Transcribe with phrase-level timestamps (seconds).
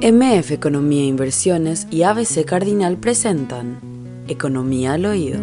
[0.00, 3.80] MF Economía e Inversiones y ABC Cardinal presentan
[4.28, 5.40] Economía al Oído.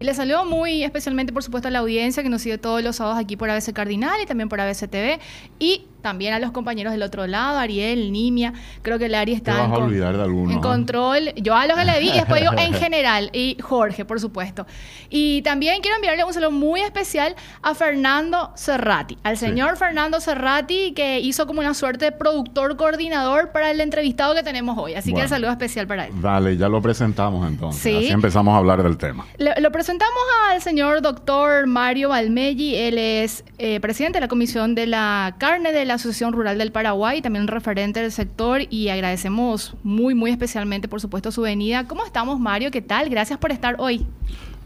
[0.00, 2.96] Y le salió muy especialmente, por supuesto, a la audiencia que nos sigue todos los
[2.96, 5.20] sábados aquí por ABC Cardinal y también por ABC TV.
[5.60, 8.52] Y también a los compañeros del otro lado, Ariel, Nimia.
[8.82, 10.60] Creo que Lari está vas en, a con- olvidar de alguno, en ¿eh?
[10.60, 11.32] control.
[11.36, 13.30] Yo a los que le vi y después digo en general.
[13.32, 14.66] Y Jorge, por supuesto.
[15.08, 20.92] Y también quiero enviarle un saludo muy especial a Fernando Cerrati, al señor Fernando Cerrati,
[20.92, 24.94] que hizo como una suerte de productor coordinador para el entrevistado que tenemos hoy.
[24.94, 26.12] Así que el saludo especial para él.
[26.20, 27.80] Dale, ya lo presentamos entonces.
[27.82, 27.96] Sí.
[27.96, 29.26] Así empezamos a hablar del tema.
[29.38, 30.12] Lo presentamos
[30.50, 32.74] al señor doctor Mario Balmelli.
[32.74, 36.72] Él es eh, presidente de la Comisión de la Carne de la Asociación Rural del
[36.72, 41.86] Paraguay, también referente del sector y agradecemos muy, muy especialmente, por supuesto, su venida.
[41.86, 42.70] ¿Cómo estamos, Mario?
[42.70, 43.08] ¿Qué tal?
[43.08, 44.06] Gracias por estar hoy.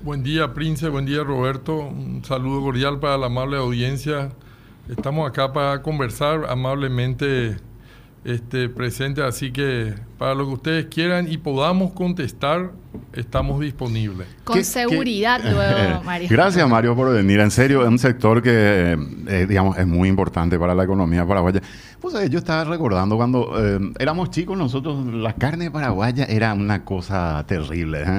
[0.03, 0.89] Buen día, Prince.
[0.89, 1.79] Buen día, Roberto.
[1.79, 4.31] Un saludo cordial para la amable audiencia.
[4.89, 7.57] Estamos acá para conversar amablemente
[8.27, 12.73] este, presente, así que para lo que ustedes quieran y podamos contestar,
[13.13, 14.27] estamos disponibles.
[14.43, 16.29] Con ¿Qué- seguridad, qué- luego, Mario.
[16.31, 17.39] Gracias, Mario, por venir.
[17.39, 21.61] En serio, es un sector que, eh, digamos, es muy importante para la economía paraguaya.
[22.01, 26.85] Pues eh, yo estaba recordando cuando eh, éramos chicos nosotros, la carne paraguaya era una
[26.85, 28.03] cosa terrible.
[28.03, 28.11] ¿eh?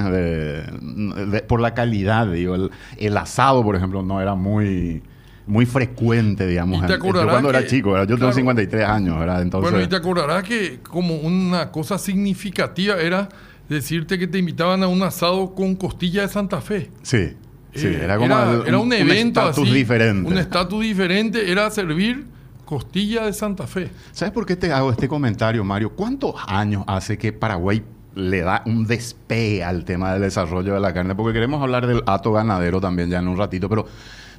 [0.72, 2.56] De- de- por la calidad, digo.
[2.56, 5.04] El, el asado, por ejemplo, no era muy...
[5.48, 6.84] Muy frecuente, digamos.
[6.84, 8.04] Y te Yo cuando era chico, ¿verdad?
[8.08, 8.36] yo tengo claro.
[8.36, 9.42] 53 años, ¿verdad?
[9.42, 13.30] Entonces, Bueno, y te acordarás que como una cosa significativa era
[13.70, 16.92] decirte que te invitaban a un asado con costilla de Santa Fe.
[17.02, 17.34] sí,
[17.74, 20.30] sí, Eh, era como el- era un evento estatus diferente.
[20.32, 22.26] Un estatus diferente era servir
[22.66, 23.90] costilla de Santa Fe.
[24.12, 25.92] ¿Sabes por qué te hago este comentario, Mario?
[25.94, 27.82] ¿Cuántos años hace que Paraguay
[28.16, 31.16] le da un despegue al tema del desarrollo de la carne?
[31.16, 33.86] Porque queremos hablar del hato ganadero también ya en un ratito, pero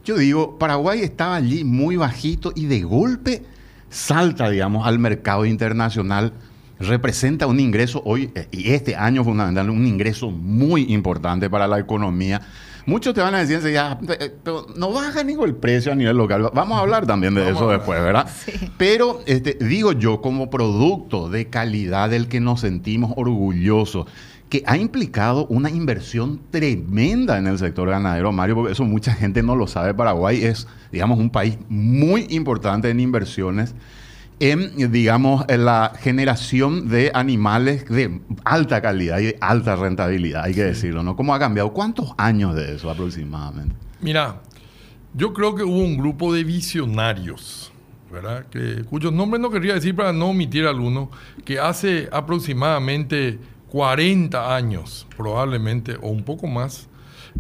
[0.09, 3.43] yo digo, Paraguay estaba allí muy bajito y de golpe
[3.91, 6.33] salta, digamos, al mercado internacional.
[6.81, 11.79] Representa un ingreso hoy, eh, y este año fundamental, un ingreso muy importante para la
[11.79, 12.41] economía.
[12.87, 15.95] Muchos te van a decir enseguida, "Ah, eh, pero no baja ni el precio a
[15.95, 16.51] nivel local.
[16.55, 18.31] Vamos a hablar también de Vamos eso después, ¿verdad?
[18.35, 18.53] Sí.
[18.79, 24.07] Pero este, digo yo, como producto de calidad del que nos sentimos orgullosos,
[24.49, 29.43] que ha implicado una inversión tremenda en el sector ganadero, Mario, porque eso mucha gente
[29.43, 29.95] no lo sabe.
[29.95, 33.75] Paraguay es, digamos, un país muy importante en inversiones
[34.41, 40.55] en, digamos, en la generación de animales de alta calidad y de alta rentabilidad, hay
[40.55, 41.17] que decirlo, ¿no?
[41.17, 41.73] ¿Cómo ha cambiado?
[41.73, 43.75] ¿Cuántos años de eso aproximadamente?
[44.01, 44.41] Mira,
[45.15, 47.73] yo creo que hubo un grupo de visionarios,
[48.13, 48.47] ¿verdad?
[48.47, 51.11] Que, cuyos nombres no querría decir para no omitir alguno,
[51.45, 53.39] que hace aproximadamente
[53.69, 56.89] 40 años, probablemente, o un poco más,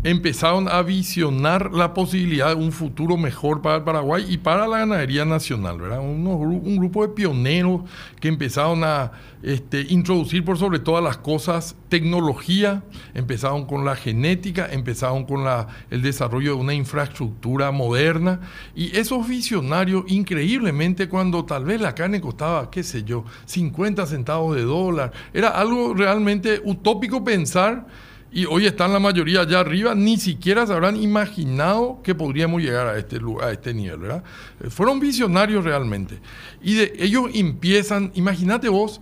[0.05, 4.79] empezaron a visionar la posibilidad de un futuro mejor para el Paraguay y para la
[4.79, 6.01] ganadería nacional, ¿verdad?
[6.01, 7.83] Un grupo de pioneros
[8.21, 9.13] que empezaron a
[9.43, 12.83] este, introducir por sobre todas las cosas tecnología,
[13.15, 18.41] empezaron con la genética, empezaron con la- el desarrollo de una infraestructura moderna
[18.75, 24.57] y esos visionarios increíblemente cuando tal vez la carne costaba, qué sé yo, 50 centavos
[24.57, 27.87] de dólar, era algo realmente utópico pensar
[28.31, 32.87] y hoy están la mayoría allá arriba, ni siquiera se habrán imaginado que podríamos llegar
[32.87, 34.01] a este, lu- a este nivel.
[34.11, 36.19] Eh, Fueron visionarios realmente.
[36.63, 39.01] Y de ellos empiezan, imagínate vos,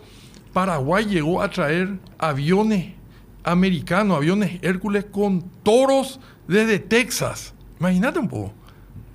[0.53, 2.95] Paraguay llegó a traer aviones
[3.45, 7.53] americanos, aviones Hércules con toros desde Texas.
[7.81, 8.53] Imagínate un poco.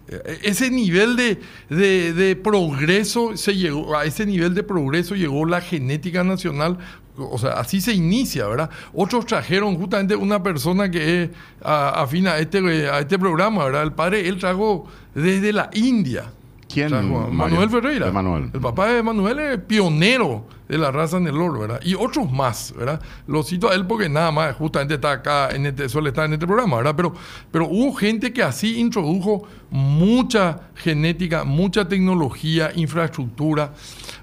[0.08, 1.40] Eh, Ese nivel de,
[1.70, 6.78] de- de progreso se llegó, a ese nivel de progreso llegó la genética nacional,
[7.18, 8.70] o sea, así se inicia, ¿verdad?
[8.94, 11.30] Otros trajeron justamente una persona que es
[11.64, 13.84] a- afín a este, a este programa, ¿verdad?
[13.84, 16.32] El padre, él trajo desde la India.
[16.74, 16.90] ¿Quién?
[17.32, 18.06] Manuel Ferreira.
[18.54, 21.80] El papá de Manuel es pionero de la raza Nelor, ¿verdad?
[21.84, 23.02] Y otros más, ¿verdad?
[23.28, 26.34] Lo cito a él porque nada más justamente está acá, en este, suele estar en
[26.34, 26.96] este programa, ¿verdad?
[26.96, 27.14] Pero,
[27.52, 33.74] pero hubo gente que así introdujo mucha genética, mucha tecnología, infraestructura.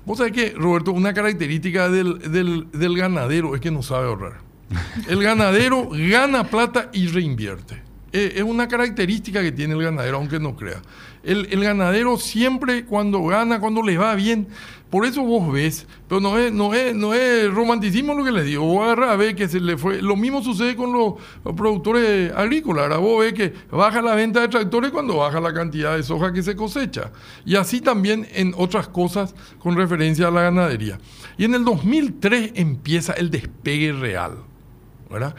[0.07, 4.39] Vos sabés que, Roberto, una característica del, del- del ganadero es que no sabe ahorrar.
[5.09, 7.83] El ganadero gana plata y reinvierte.
[8.13, 10.81] Eh, es una característica que tiene el ganadero, aunque no crea.
[11.23, 14.49] El, el ganadero siempre cuando gana, cuando le va bien,
[14.91, 18.47] por eso vos ves, pero no es, no es, no es romanticismo lo que les
[18.47, 21.55] digo, vos agarrás a ver que se le fue, lo mismo sucede con los, los
[21.55, 25.95] productores agrícolas, ahora vos ves que baja la venta de tractores cuando baja la cantidad
[25.97, 27.11] de soja que se cosecha,
[27.45, 30.99] y así también en otras cosas con referencia a la ganadería.
[31.37, 34.39] Y en el 2003 empieza el despegue real.
[35.11, 35.35] ¿verdad?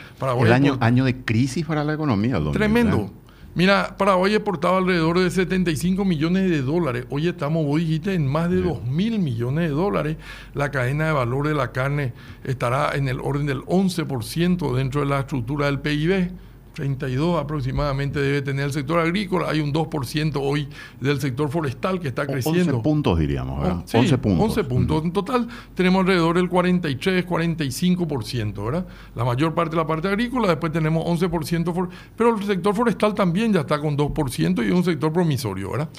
[0.47, 2.37] El año, por- año de crisis para la economía.
[2.37, 3.11] el 2000, Tremendo.
[3.59, 7.05] Mira, Paraguay exportaba alrededor de 75 millones de dólares.
[7.09, 10.15] Hoy estamos, vos dijiste, en más de 2 mil millones de dólares.
[10.53, 12.13] La cadena de valor de la carne
[12.45, 16.31] estará en el orden del 11% dentro de la estructura del PIB.
[16.79, 20.69] 32 aproximadamente debe tener el sector agrícola, hay un 2% hoy
[21.01, 22.77] del sector forestal que está creciendo.
[22.77, 23.83] 11 puntos diríamos, ¿verdad?
[23.85, 24.45] Sí, 11 puntos.
[24.45, 25.03] 11 puntos.
[25.03, 28.87] En total tenemos alrededor del 43, 45%, ¿verdad?
[29.15, 33.51] La mayor parte de la parte agrícola, después tenemos 11%, pero el sector forestal también
[33.51, 35.89] ya está con 2% y es un sector promisorio, ¿verdad?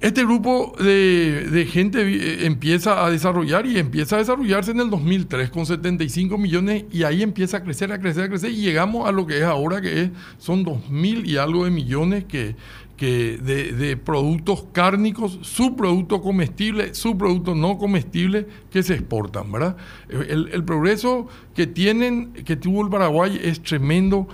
[0.00, 5.50] Este grupo de, gente eh, empieza a desarrollar y empieza a desarrollarse en el 2003
[5.50, 9.12] con 75 millones y ahí empieza a crecer, a crecer, a crecer y llegamos a
[9.12, 12.56] lo que es ahora, que es, son 2.000 y algo de millones que,
[12.96, 19.76] que de, productos cárnicos, subproductos comestibles, subproductos no comestibles que se exportan, ¿verdad?
[20.08, 24.28] El, progreso que tienen, que tuvo el Paraguay es tremendo.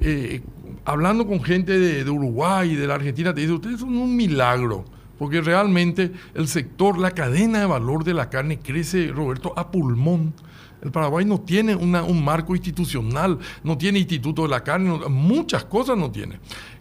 [0.00, 0.40] Eh,
[0.84, 4.14] hablando con gente de, de Uruguay y de la Argentina, te dice, ustedes son un
[4.14, 4.84] milagro
[5.20, 10.32] porque realmente el sector, la cadena de valor de la carne crece, Roberto, a pulmón.
[10.82, 15.98] El Paraguay no tiene un marco institucional, no tiene instituto de la carne, muchas cosas
[15.98, 16.40] no tiene.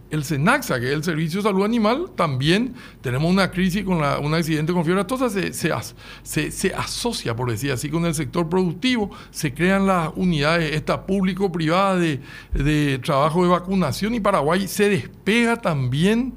[0.10, 4.34] El SENAXA, que es el Servicio de Salud Animal, también tenemos una crisis con un
[4.34, 9.12] accidente con fiebre aftosa, se, se, se, asocia, por decir así, con el sector productivo,
[9.32, 12.22] se crean las unidades esta público-privada de,
[12.54, 16.34] de, trabajo de vacunación y Paraguay se despega también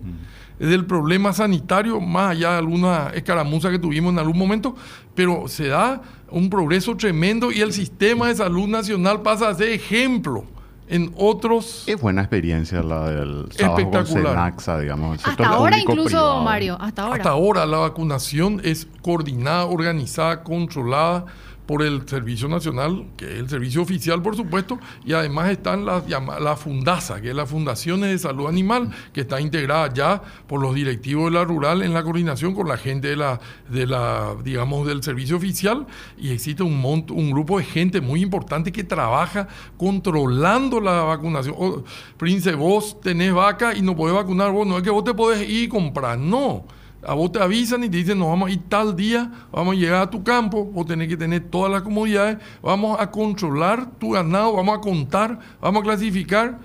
[0.69, 4.76] del problema sanitario, más allá de alguna escaramuza que tuvimos en algún momento,
[5.14, 9.69] pero se da un progreso tremendo y el sistema de salud nacional pasa a ser
[9.69, 10.44] ejemplo
[10.88, 11.85] en otros.
[11.87, 14.55] Es buena experiencia la del espectacular.
[14.81, 15.26] digamos.
[15.26, 17.17] hasta ahora incluso, Mario, hasta ahora.
[17.17, 21.26] Hasta ahora la vacunación es coordinada, organizada, controlada
[21.72, 26.04] por el Servicio Nacional, que es el servicio oficial, por supuesto, y además están las
[26.06, 30.74] la Fundasa, que es la Fundaciones de Salud Animal, que está integrada ya por los
[30.74, 33.40] directivos de la rural en la coordinación con la gente de la,
[33.70, 35.86] de la digamos, del servicio oficial,
[36.19, 39.48] y existe un, monto, un grupo de gente muy importante que trabaja
[39.78, 41.54] controlando la vacunación.
[41.56, 41.84] Oh,
[42.19, 45.48] Prince, vos tenés vaca y no podés vacunar vos, no es que vos te podés
[45.48, 46.66] ir y comprar, no
[47.04, 49.78] a vos te avisan y te dicen, nos vamos a ir tal día, vamos a
[49.78, 54.10] llegar a tu campo, vos tenés que tener todas las comodidades, vamos a controlar tu
[54.10, 56.58] ganado, vamos a contar, vamos a clasificar,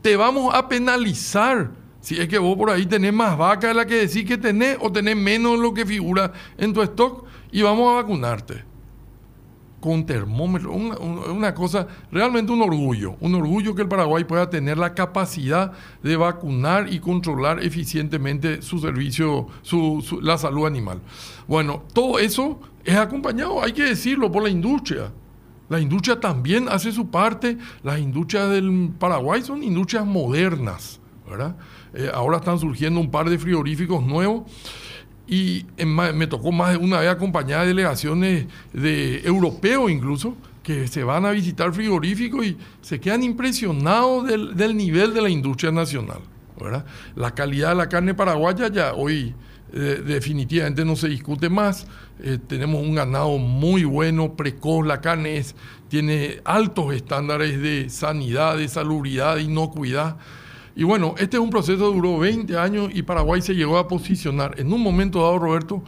[0.00, 1.70] te vamos a penalizar.
[2.00, 4.76] Si es que vos por ahí tenés más vaca de la que decís que tenés
[4.80, 8.71] o tenés menos de lo que figura en tu stock y vamos a vacunarte
[9.82, 14.94] con termómetro, una, cosa, realmente un orgullo, un orgullo que el Paraguay pueda tener la
[14.94, 15.72] capacidad
[16.04, 21.00] de vacunar y controlar eficientemente su servicio, su, la salud animal.
[21.48, 25.10] Bueno, todo eso es acompañado, hay que decirlo, por la industria.
[25.68, 31.56] La industria también hace su parte, las industrias del Paraguay son industrias modernas, ¿verdad?
[31.92, 34.44] Eh, ahora están surgiendo un par de frigoríficos nuevos
[35.26, 41.24] y me tocó más de una vez acompañar delegaciones de europeos incluso que se van
[41.24, 46.20] a visitar frigoríficos y se quedan impresionados del, nivel de la industria nacional.
[46.60, 46.84] ¿verdad?
[47.16, 49.34] La calidad de la carne paraguaya ya hoy
[49.72, 51.86] eh, definitivamente no se discute más.
[52.20, 55.42] Eh, tenemos un ganado muy bueno, precoz, la carne
[55.88, 60.16] tiene altos estándares de sanidad, de salubridad, de inocuidad.
[60.74, 63.88] Y bueno, este es un proceso que duró 20 años y Paraguay se llegó a
[63.88, 65.82] posicionar en un momento dado, Roberto,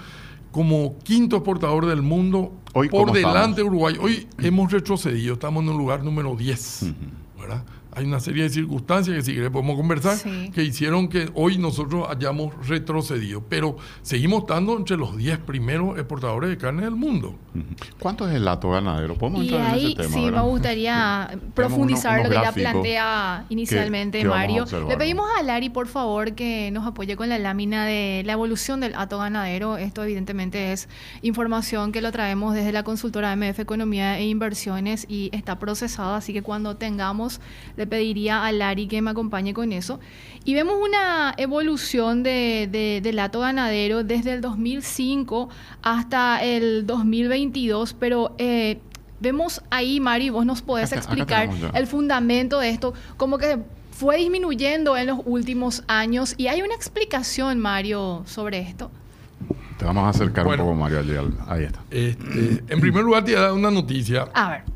[0.52, 2.52] como quinto exportador del mundo
[2.90, 3.96] por delante de Uruguay.
[4.00, 6.92] Hoy hemos retrocedido, estamos en un lugar número 10,
[7.40, 7.64] ¿verdad?
[7.96, 10.18] Hay una serie de circunstancias que si querés podemos conversar,
[10.52, 13.42] que hicieron que hoy nosotros hayamos retrocedido.
[13.48, 17.36] Pero seguimos estando entre los 10 primeros exportadores de carne del mundo.
[17.98, 19.14] ¿Cuánto es el lato ganadero?
[19.14, 20.14] ¿Podemos entrar en ese tema?
[20.14, 24.64] Sí, me gustaría profundizar lo que ya plantea inicialmente Mario.
[24.88, 28.80] Le pedimos a Lari, por favor, que nos apoye con la lámina de la evolución
[28.80, 29.76] del hato ganadero.
[29.76, 30.88] Esto evidentemente es
[31.22, 36.32] información que lo traemos desde la consultora MF Economía e Inversiones y está procesada, así
[36.32, 37.40] que cuando tengamos
[37.86, 40.00] pediría a Lari que me acompañe con eso.
[40.44, 45.48] Y vemos una evolución de, del lato ganadero desde el 2005
[45.82, 48.34] hasta el 2022, pero...
[48.38, 48.80] Eh,
[49.20, 53.58] vemos ahí, Mari, vos nos podés explicar el fundamento de esto, como que
[53.90, 58.90] fue disminuyendo en los últimos años y hay una explicación, Mario, sobre esto.
[59.78, 61.00] Te vamos a acercar un poco, Mario,
[61.46, 61.80] ahí está.
[61.90, 64.28] Este, en primer lugar, te voy a dar una noticia.
[64.34, 64.73] A ver.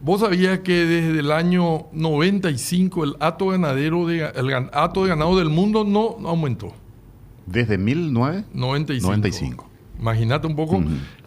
[0.00, 5.36] ¿Vos sabías que desde el año 95 el hato, ganadero de, el hato de ganado
[5.36, 6.72] del mundo no aumentó?
[7.46, 9.68] ¿Desde 1995?
[9.98, 10.82] Imagínate un poco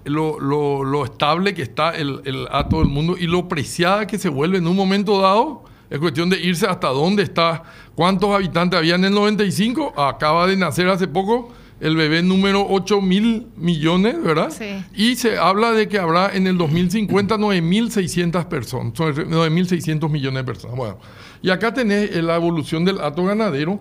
[0.05, 4.57] lo, estable que está el, el hato del mundo y lo preciada que se vuelve
[4.59, 7.63] en un momento dado Es cuestión de irse hasta dónde está,
[7.95, 9.99] cuántos habitantes había en el 95.
[9.99, 11.51] Acaba de nacer hace poco
[11.81, 14.51] el bebé número 8 mil millones, ¿verdad?
[14.51, 14.85] Sí.
[14.95, 20.77] Y se habla de que habrá en el 2050 9.600 personas, 9.600 millones de personas.
[20.77, 20.99] Bueno,
[21.41, 23.79] y acá tenés la evolución del hato ganadero,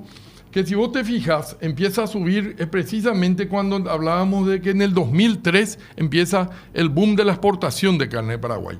[0.50, 4.82] que si vos te fijas, empieza a subir es precisamente cuando hablábamos de que en
[4.82, 8.78] el 2003 empieza el boom de la exportación de carne de Paraguay.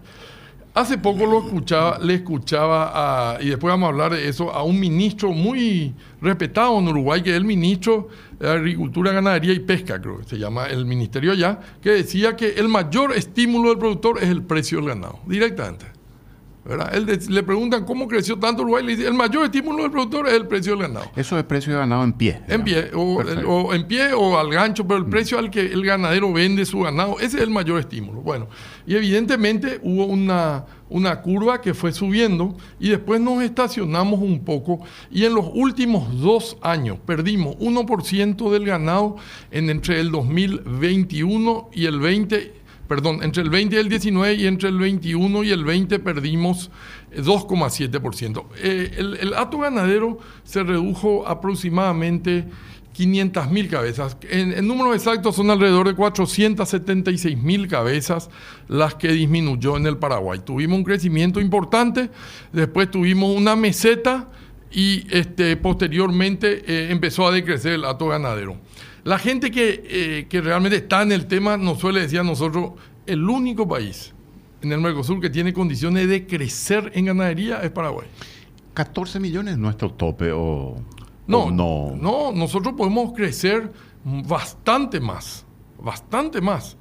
[0.72, 2.92] Hace poco lo escuchaba, le escuchaba,
[3.34, 7.22] a, y después vamos a hablar de eso, a un ministro muy respetado en Uruguay,
[7.22, 8.08] que es el ministro
[8.38, 12.50] de Agricultura, Ganadería y Pesca, creo que se llama el ministerio allá, que decía que
[12.50, 15.99] el mayor estímulo del productor es el precio del ganado, directamente.
[16.64, 16.94] ¿Verdad?
[16.94, 20.28] Él de- le preguntan cómo creció tanto Uruguay, le dice, el mayor estímulo del productor
[20.28, 21.10] es el precio del ganado.
[21.16, 22.40] Eso es precio de ganado en pie.
[22.48, 23.24] En digamos.
[23.24, 26.64] pie, o, en pie o al gancho, pero el precio al que el ganadero vende
[26.66, 28.20] su ganado, ese es el mayor estímulo.
[28.20, 28.48] Bueno,
[28.86, 34.80] y evidentemente hubo una, una curva que fue subiendo y después nos estacionamos un poco
[35.10, 39.16] y en los últimos dos años perdimos 1% del ganado
[39.50, 42.59] en entre el 2021 y el 20
[42.90, 46.72] perdón, entre el 20 y el 19 y entre el 21 y el 20 perdimos
[47.12, 48.46] eh, 2,7%.
[48.56, 52.46] Eh, el, el hato ganadero se redujo aproximadamente
[52.92, 54.16] 500 mil cabezas.
[54.28, 58.28] En, en números exactos son alrededor de 476 mil cabezas
[58.66, 60.40] las que disminuyó en el Paraguay.
[60.44, 62.10] Tuvimos un crecimiento importante,
[62.52, 64.26] después tuvimos una meseta
[64.72, 68.56] y este, posteriormente eh, empezó a decrecer el hato ganadero.
[69.04, 72.72] La gente que, eh, que realmente está en el tema nos suele decir a nosotros,
[73.06, 74.12] el único país
[74.62, 78.06] en el Mercosur que tiene condiciones de crecer en ganadería es Paraguay.
[78.74, 80.76] 14 millones es nuestro tope o
[81.26, 83.72] No, o no, no, nosotros podemos crecer
[84.04, 85.44] bastante más,
[85.82, 86.76] bastante más.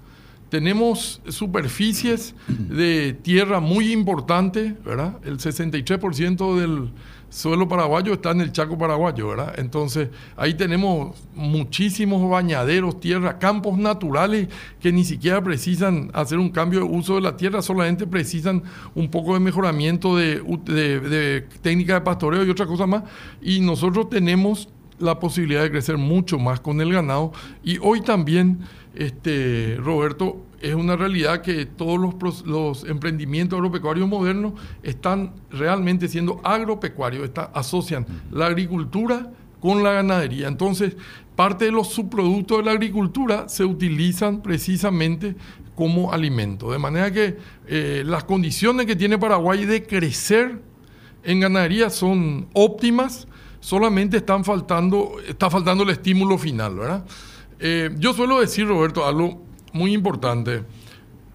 [0.49, 5.19] Tenemos superficies de tierra muy importantes, ¿verdad?
[5.23, 6.89] El 63% del
[7.29, 9.53] suelo paraguayo está en el Chaco paraguayo, ¿verdad?
[9.57, 14.47] Entonces, ahí tenemos muchísimos bañaderos, tierra, campos naturales
[14.79, 18.63] que ni siquiera precisan hacer un cambio de uso de la tierra, solamente precisan
[18.95, 23.03] un poco de mejoramiento de, de, de técnica de pastoreo y otra cosa más.
[23.41, 24.69] Y nosotros tenemos
[24.99, 27.31] la posibilidad de crecer mucho más con el ganado.
[27.63, 28.59] Y hoy también,
[28.95, 31.99] este, Roberto, es una realidad que todos
[32.45, 40.47] los, emprendimientos agropecuarios modernos están realmente siendo agropecuarios, está- asocian la agricultura con la ganadería.
[40.47, 40.95] Entonces,
[41.35, 45.35] parte de los subproductos de la agricultura se utilizan precisamente
[45.75, 46.71] como alimento.
[46.71, 47.37] De manera que
[47.67, 50.61] eh, las condiciones que tiene Paraguay de crecer
[51.23, 53.27] en ganadería son óptimas,
[53.61, 57.05] solamente están faltando, está faltando el estímulo final, ¿verdad?
[57.59, 60.63] Eh, yo suelo decir, Roberto, algo muy importante.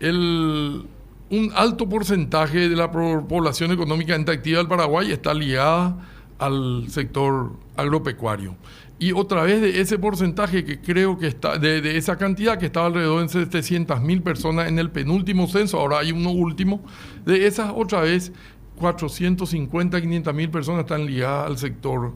[0.00, 0.86] El,
[1.30, 5.96] un alto porcentaje de la población económicamente activa del Paraguay está ligada
[6.38, 8.56] al sector agropecuario.
[8.98, 12.66] Y otra vez de ese porcentaje que creo que está, de, de esa cantidad que
[12.66, 16.84] estaba alrededor de 700 mil personas en el penúltimo censo, ahora hay uno último,
[17.24, 18.32] de esas otra vez
[18.76, 22.14] 450, 500 mil personas están ligadas al sector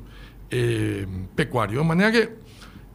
[0.50, 1.80] eh, pecuario.
[1.80, 2.36] De manera que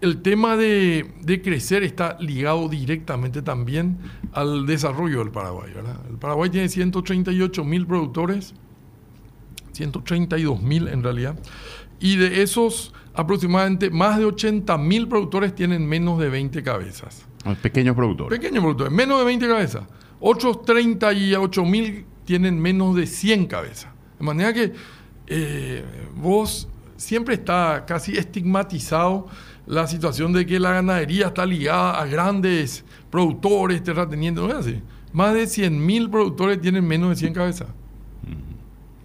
[0.03, 3.99] el tema de, de crecer está ligado directamente también
[4.33, 5.71] al desarrollo del Paraguay.
[5.73, 5.97] ¿verdad?
[6.09, 8.53] El Paraguay tiene 138 mil productores,
[9.71, 11.39] 132 mil en realidad,
[12.01, 17.25] y de esos aproximadamente más de 80 mil productores tienen menos de 20 cabezas.
[17.45, 18.37] Los pequeños productores.
[18.37, 19.83] Pequeños productores, menos de 20 cabezas.
[20.19, 23.89] Otros 38 mil tienen menos de 100 cabezas.
[24.19, 24.73] De manera que
[25.27, 26.67] eh, vos
[26.97, 29.27] siempre está casi estigmatizado
[29.65, 34.43] la situación de que la ganadería está ligada a grandes productores, terratenientes.
[34.43, 34.81] No es así.
[35.11, 37.67] Más de 100 mil productores tienen menos de 100 cabezas.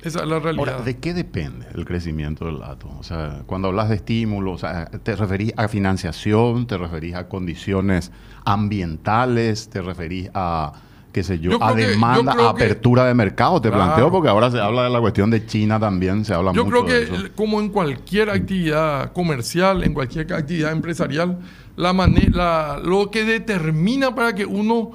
[0.01, 0.69] Esa es la realidad.
[0.69, 2.89] Ahora, ¿de qué depende el crecimiento del dato?
[2.99, 6.67] O sea, cuando hablas de estímulo, o sea, ¿te referís a financiación?
[6.67, 8.13] ¿Te referís a condiciones
[8.45, 9.69] ambientales?
[9.69, 10.73] ¿Te referís a,
[11.13, 13.61] qué sé yo, Yo a creo que- demanda, yo creo a que- apertura de mercado?
[13.61, 13.85] Te Claro.
[13.85, 16.85] planteo porque ahora se habla de la cuestión de China también, se habla Yo mucho
[16.85, 17.25] creo de que eso.
[17.35, 21.39] como en cualquier actividad comercial, en cualquier actividad empresarial,
[21.77, 24.93] la la- lo que determina para que uno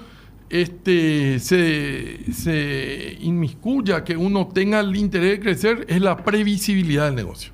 [0.49, 7.15] este, se, se inmiscuya, que uno tenga el interés de crecer, es la previsibilidad del
[7.15, 7.52] negocio.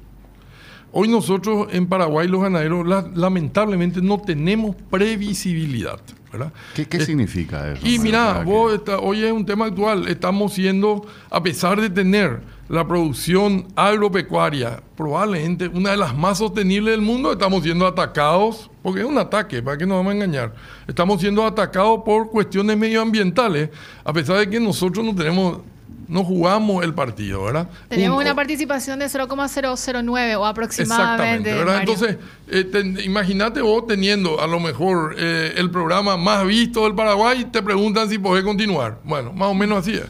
[0.91, 5.99] Hoy nosotros en Paraguay los ganaderos la- lamentablemente no tenemos previsibilidad.
[6.31, 6.53] ¿verdad?
[6.75, 7.81] ¿Qué, qué Es- significa eso?
[7.87, 10.07] y mira, Para vos que- está- hoy es un tema actual.
[10.07, 16.91] Estamos siendo, a pesar de tener la producción agropecuaria, probablemente una de las más sostenibles
[16.93, 20.53] del mundo, estamos siendo atacados, porque es un ataque, ¿para qué nos vamos a engañar?
[20.87, 23.71] Estamos siendo atacados por cuestiones medioambientales,
[24.03, 25.61] a pesar de que nosotros no tenemos
[26.09, 27.69] no jugamos el partido, ¿verdad?
[27.87, 31.51] Teníamos Un- una participación de 0,009 o aproximadamente.
[31.51, 31.91] Exactamente.
[31.91, 32.17] Entonces,
[32.49, 37.61] eh, imagínate vos teniendo a lo mejor eh, el programa más visto del Paraguay, te
[37.61, 38.99] preguntan si podés continuar.
[39.03, 40.05] Bueno, más o menos así es.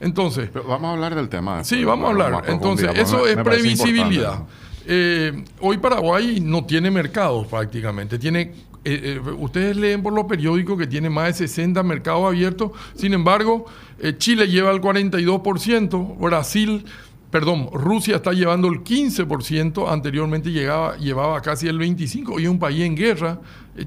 [0.00, 1.58] Entonces, Pero vamos a hablar del tema.
[1.58, 2.44] después, Sí, vamos a hablar.
[2.48, 4.40] Entonces, eso me- es previsibilidad.
[4.84, 8.18] Eh, hoy Paraguay no tiene mercados prácticamente.
[8.18, 8.52] Tiene,
[8.84, 12.72] eh, eh, ustedes leen por los periódicos que tiene más de 60 mercados abiertos.
[12.94, 13.66] Sin embargo,
[14.00, 16.84] eh, Chile lleva el 42%, Brasil,
[17.30, 22.58] perdón, Rusia está llevando el 15%, anteriormente llegaba, llevaba casi el 25%, hoy es un
[22.58, 23.40] país en guerra.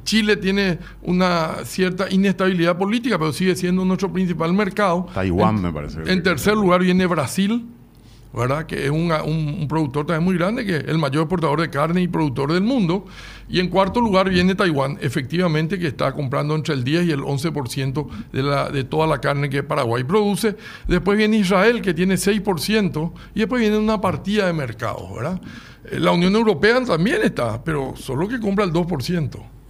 [0.03, 5.07] Chile tiene una cierta inestabilidad política, pero sigue siendo nuestro principal mercado.
[5.13, 5.99] Taiwán, En- me parece.
[6.11, 7.67] En tercer lugar viene Brasil,
[8.35, 8.65] ¿verdad?
[8.65, 12.01] Que es un, un- productor también muy grande, que es el mayor exportador de carne
[12.01, 13.05] y productor del mundo.
[13.47, 17.21] Y en cuarto lugar viene Taiwán, efectivamente, que está comprando entre el 10 y el
[17.21, 20.55] 11% de, la, de toda la carne que Paraguay produce.
[20.87, 25.39] Después viene Israel, que tiene 6%, y después viene una partida de mercados, ¿verdad?
[25.85, 29.29] Eh, La Unión Europea también está, pero solo que compra el 2%,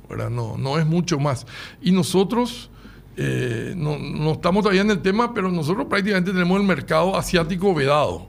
[0.10, 0.29] ¿verdad?
[0.29, 1.45] No, no es mucho más.
[1.81, 2.69] Y nosotros...
[3.17, 7.74] Eh, no, no estamos todavía en el tema, pero nosotros prácticamente tenemos el mercado asiático
[7.74, 8.27] vedado,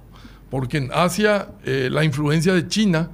[0.56, 3.10] porque en Asia eh, la influencia de China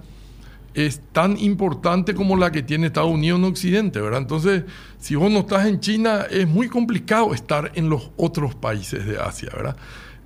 [0.75, 4.21] es tan importante como la que tiene Estados Unidos en Occidente, ¿verdad?
[4.21, 4.63] Entonces,
[5.01, 9.19] si vos no estás en China, es muy complicado estar en los otros países de
[9.19, 9.77] Asia, ¿verdad?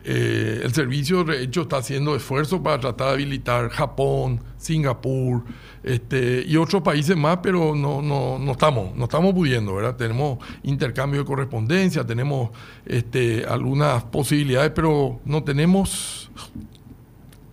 [0.08, 5.42] Eh, el servicio, de hecho, está haciendo esfuerzos para tratar de habilitar Japón, Singapur
[5.82, 9.96] este, y otros países más, pero no, no, no, estamos, no estamos pudiendo, ¿verdad?
[9.96, 12.50] Tenemos intercambio de correspondencia, tenemos
[12.84, 16.30] este, algunas posibilidades, pero no tenemos,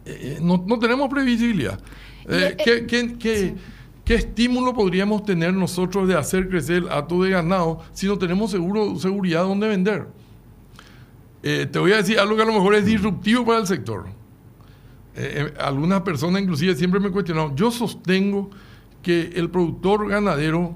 [0.05, 1.79] eh, no, no tenemos previsibilidad.
[2.27, 3.55] Eh, ¿qué, qué- qué-
[4.05, 8.51] qué estímulo podríamos tener nosotros de hacer crecer el hato de ganado si no tenemos
[8.51, 10.07] seguro, seguridad donde vender?
[11.41, 14.05] Eh, te voy a decir algo que a lo mejor es disruptivo para el sector.
[15.15, 17.55] Eh, eh, algunas personas inclusive siempre me cuestionaron.
[17.55, 18.49] Yo sostengo
[19.01, 20.75] que el productor ganadero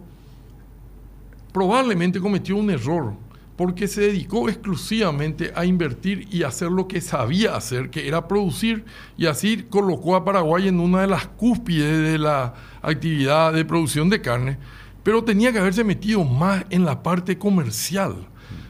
[1.54, 3.14] probablemente cometió un error
[3.58, 8.86] porque se dedicó exclusivamente a invertir y hacer lo que sabía hacer, que era producir,
[9.18, 14.10] y así colocó a Paraguay en una de las cúspides de la actividad de producción
[14.10, 14.58] de carne,
[15.04, 18.28] pero tenía que haberse metido más en la parte comercial.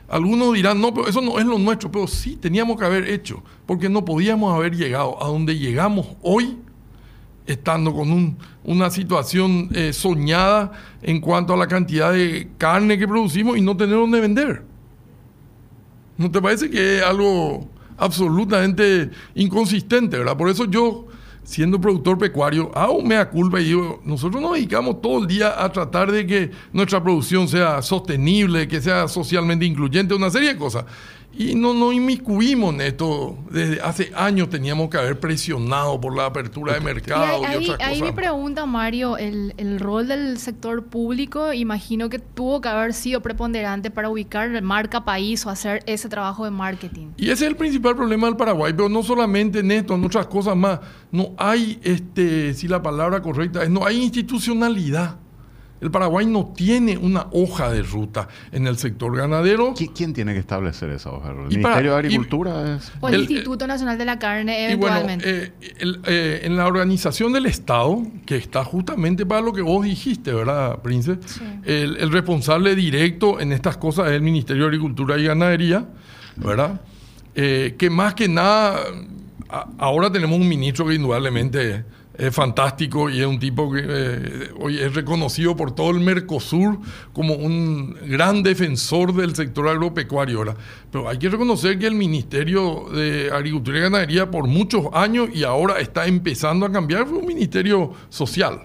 [0.07, 3.43] Algunos dirán, no, pero eso no es lo nuestro, pero sí teníamos que haber hecho,
[3.65, 6.57] porque no podíamos haber llegado a donde llegamos hoy
[7.45, 10.71] estando con un- una situación eh, soñada
[11.01, 14.63] en cuanto a la cantidad de carne que producimos y no tener dónde vender.
[16.19, 20.37] ¿No te parece que es algo absolutamente inconsistente, verdad?
[20.37, 21.07] Por eso yo,
[21.43, 25.71] siendo productor pecuario, hago mea culpa y digo, nosotros nos dedicamos todo el día a
[25.71, 30.85] tratar de que nuestra producción sea sostenible, que sea socialmente incluyente, una serie de cosas.
[31.39, 33.37] Y no nos inmiscuimos en esto.
[33.51, 37.69] Desde hace años teníamos que haber presionado por la apertura de Y mercado y, ahí,
[37.69, 38.11] otras ahí cosas.
[38.11, 43.21] mi pregunta, Mario, el, el rol del sector público, imagino que tuvo que haber sido
[43.21, 47.09] preponderante para ubicar marca país o hacer ese trabajo de marketing.
[47.17, 50.25] Y ese es el principal problema del Paraguay, pero no solamente en esto, en otras
[50.25, 50.79] cosas más.
[51.11, 55.19] No hay, este, si la palabra correcta es, no hay institucionalidad.
[55.79, 59.73] El Paraguay no tiene una hoja de ruta en el sector ganadero.
[59.75, 61.29] ¿Qui- ¿Quién tiene que establecer esa hoja?
[61.29, 62.91] ¿El Y para- Ministerio de y- Agricultura es...?
[62.99, 65.53] O el, El- Instituto Nacional de la Carne, Y bueno, eventualmente.
[65.61, 69.85] eh, el- eh, en la organización del Estado, que está justamente para lo que vos
[69.85, 71.17] dijiste, ¿verdad, Prince?
[71.25, 71.41] Sí.
[71.65, 75.85] El, el responsable directo en estas cosas es el Ministerio de Agricultura y Ganadería,
[76.37, 76.81] ¿verdad?
[77.35, 78.79] Eh, que más que nada,
[79.49, 81.85] a- ahora tenemos un ministro que indudablemente
[82.17, 86.79] es fantástico y es un tipo que eh, hoy es reconocido por todo el Mercosur
[87.13, 90.55] como un gran defensor del sector agropecuario.
[90.91, 95.43] Pero hay que reconocer que el Ministerio de Agricultura y Ganadería por muchos años y
[95.43, 98.61] ahora está empezando a cambiar, fue un ministerio social.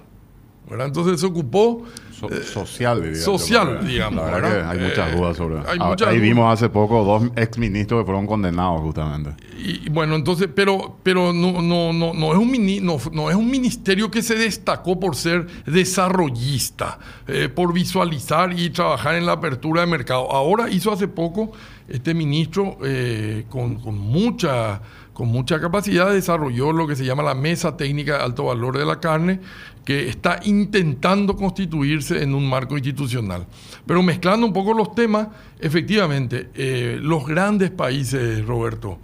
[0.68, 0.86] ¿verdad?
[0.86, 1.84] Entonces se ocupó
[2.28, 5.58] So- social, yo, social, digamos, La verdad hay muchas Eh, dudas sobre...
[5.58, 9.30] hay Ah, ahí vimos hace poco dos exministros que fueron condenados justamente.
[9.58, 13.30] Y y bueno, entonces, pero, pero no, no, no, no, es un mini- no, no
[13.30, 19.26] es un ministerio que se destacó por ser desarrollista, eh, por visualizar y trabajar en
[19.26, 20.30] la apertura de mercado.
[20.32, 21.52] Ahora hizo hace poco
[21.88, 24.80] este ministro eh, con, con mucha
[25.22, 28.84] con mucha capacidad desarrolló lo que se llama la Mesa Técnica de Alto Valor de
[28.84, 29.38] la Carne,
[29.84, 33.46] que está intentando constituirse en un marco institucional.
[33.86, 35.28] Pero mezclando un poco los temas,
[35.60, 38.98] efectivamente, eh, los grandes países, Roberto,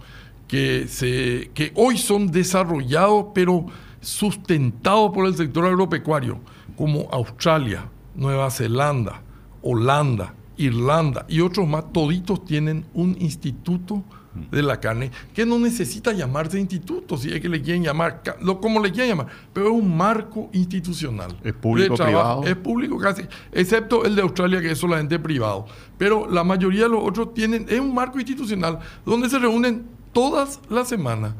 [0.45, 3.67] que, se, que hoy son desarrollados, pero
[4.01, 6.39] sustentados por el sector agropecuario,
[6.75, 9.21] como Australia, Nueva Zelanda,
[9.61, 14.03] Holanda, Irlanda y otros más, toditos tienen un instituto
[14.51, 18.61] de la carne, que no necesita llamarse instituto, si es que le quieren llamar, lo,
[18.61, 21.35] como le quieran llamar, pero es un marco institucional.
[21.43, 22.43] ¿Es público privado?
[22.43, 25.65] Es público casi, excepto el de Australia que es solamente privado.
[25.97, 30.59] Pero la mayoría de los otros tienen, es un marco institucional donde se reúnen todas
[30.69, 31.33] las semanas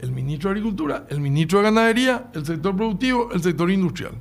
[0.00, 4.12] el ministro de Agricultura, el ministro de Ganadería, el sector productivo, el sector industrial.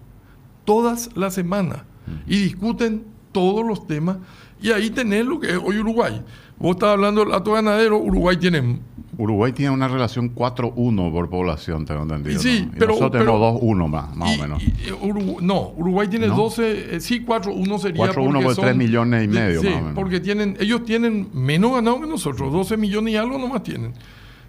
[0.66, 1.84] Todas las semanas.
[2.28, 4.18] Y discuten todos los temas.
[4.62, 6.22] Y ahí tenés lo que es hoy Uruguay.
[6.60, 8.80] Vos estás hablando del ato ganadero, Uruguay tiene...
[9.18, 12.40] Uruguay tiene una relación 4-1 por población, tengo entendido.
[12.40, 12.68] Sí, ¿no?
[12.74, 12.88] Y pero...
[12.94, 14.64] nosotros tenemos 2-1 más, más y- o menos.
[14.64, 16.36] y- Urugu- no, Uruguay tiene ¿No?
[16.38, 19.76] 12, eh, sí, 4-1 sería 4-1 porque por son- tres millones y medio, Sí, más
[19.76, 19.94] o menos.
[19.96, 23.94] porque tienen, ellos tienen menos ganado que nosotros, 12 millones y algo nomás tienen.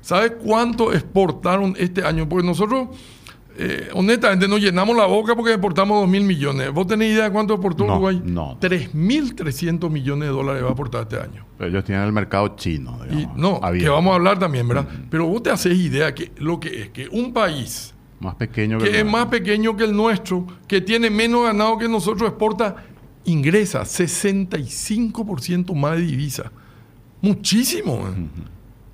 [0.03, 2.29] ¿Sabes cuánto exportaron este año?
[2.29, 2.89] Porque nosotros,
[3.63, 6.73] eh, honestamente, nos llenamos la boca porque exportamos 2 mil millones.
[6.73, 8.23] ¿Vos tenés idea de cuánto exportó No, Uruguay?
[8.25, 8.59] no.
[8.61, 11.45] 3.300 millones de dólares va a aportar este año.
[11.59, 13.37] Pero ellos tienen el mercado chino, Y digamos.
[13.37, 13.85] no, abierto.
[13.87, 14.89] que vamos a hablar también, ¿verdad?
[15.11, 18.99] Pero vos te haces idea que lo que es que un país Más pequeño que
[19.01, 22.77] es más pequeño que el nuestro, que tiene menos ganado que nosotros, exporta,
[23.25, 26.51] ingresa 65% más de divisa.
[27.21, 28.09] Muchísimo.
[28.09, 28.27] eh.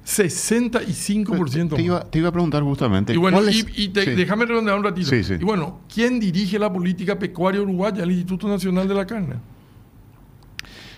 [0.07, 3.12] 65% Te iba, te iba a preguntar justamente.
[3.12, 4.11] Y bueno, ¿cuál y, es- y te- Sí.
[4.12, 5.09] déjame redondear un ratito.
[5.11, 5.35] Sí, sí.
[5.40, 8.05] Y bueno, ¿quién dirige la política pecuaria uruguaya?
[8.05, 9.35] El Instituto Nacional de la Carne.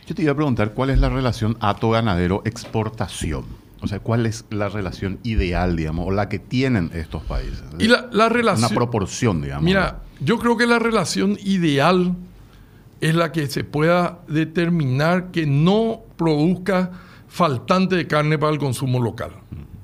[0.06, 3.44] Yo te iba a preguntar cuál es la relación ato-ganadero-exportación.
[3.80, 7.62] O sea, cuál es la relación ideal, digamos, o la que tienen estos países.
[7.78, 8.74] Y la, la Una relación...
[8.74, 9.62] proporción, digamos.
[9.64, 12.14] Mira, yo creo que la relación ideal
[13.00, 16.90] es la que se pueda determinar que no produzca
[17.28, 19.32] faltante de carne para el consumo local.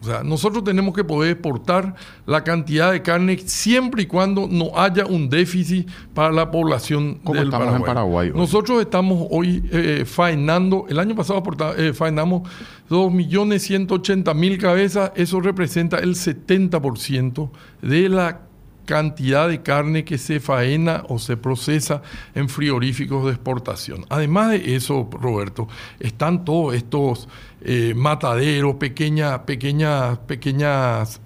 [0.04, 1.94] O sea, nosotros tenemos que poder exportar
[2.26, 7.38] la cantidad de carne siempre y cuando no haya un déficit para la población ¿Cómo
[7.38, 8.37] del estamos en Paraguay hoy?
[8.37, 11.42] Nosotros estamos hoy eh, faenando, el año pasado
[11.78, 12.46] eh, faenamos
[12.90, 17.48] 2.180.000 cabezas, eso representa el 70%
[17.80, 18.40] de la
[18.84, 22.02] cantidad de carne que se faena o se procesa
[22.34, 24.04] en frigoríficos de exportación.
[24.08, 25.68] Además de eso, Roberto,
[26.00, 27.28] están todos estos
[27.62, 31.20] eh, mataderos, pequeñas, pequeñas, pequeñas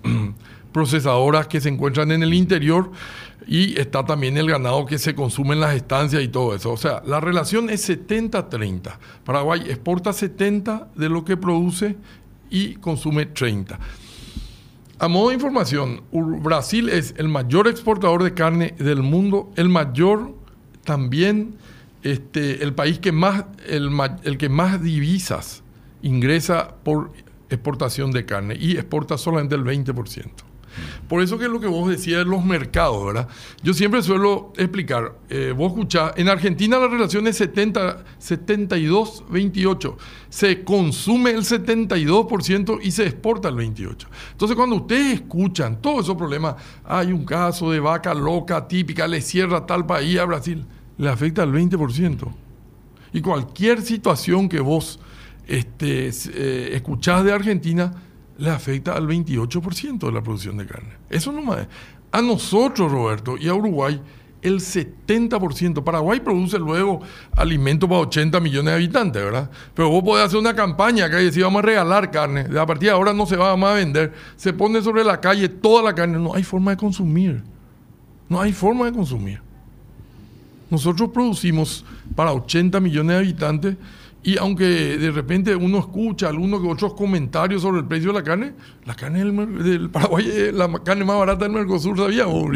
[0.73, 2.91] procesadoras que se encuentran en el interior
[3.47, 6.71] y está también el ganado que se consume en las estancias y todo eso.
[6.71, 8.99] O sea, la relación es 70-30.
[9.25, 11.97] Paraguay exporta 70 de lo que produce
[12.51, 13.79] y consume 30.
[15.01, 20.35] A modo de información, Brasil es el mayor exportador de carne del mundo, el mayor
[20.83, 21.55] también,
[22.03, 23.91] este, el país que más, el,
[24.25, 25.63] el que más divisas
[26.03, 27.13] ingresa por
[27.49, 30.48] exportación de carne y exporta solamente el 20%.
[31.09, 33.29] Por eso que es lo que vos decías de los mercados, ¿verdad?
[33.63, 39.97] Yo siempre suelo explicar, eh, vos escuchás, en Argentina la relación es 70, 72-28.
[40.29, 44.07] Se consume el 72% y se exporta el 28%.
[44.33, 49.21] Entonces cuando ustedes escuchan todos esos problemas, hay un caso de vaca loca típica, le
[49.21, 50.65] cierra tal país a Brasil,
[50.99, 52.29] le afecta al 20%.
[53.13, 55.01] Y cualquier situación que vos
[55.47, 57.91] este, eh, escuchás de Argentina
[58.39, 60.95] le afecta al 28% de la producción de carne.
[61.11, 61.67] Eso no más.
[62.11, 64.01] A nosotros, Roberto, y a Uruguay,
[64.41, 65.83] el 70%.
[65.83, 67.01] Paraguay produce luego
[67.37, 69.51] alimento para 80 millones de habitantes, ¿verdad?
[69.75, 72.47] Pero vos podés hacer una campaña acá y decir, vamos a regalar carne.
[72.59, 74.13] A partir de ahora no se va más a vender.
[74.37, 76.19] Se pone sobre la calle toda la carne.
[76.19, 77.43] No hay forma de consumir.
[78.29, 79.41] No hay forma de consumir.
[80.71, 83.77] Nosotros producimos para 80 millones de habitantes
[84.23, 88.25] y aunque de repente uno escucha algunos que otros comentarios sobre el precio de la
[88.25, 88.53] carne,
[88.85, 92.49] la carne del, Paraguay es la carne más barata del Mercosur, ¿sabía vos?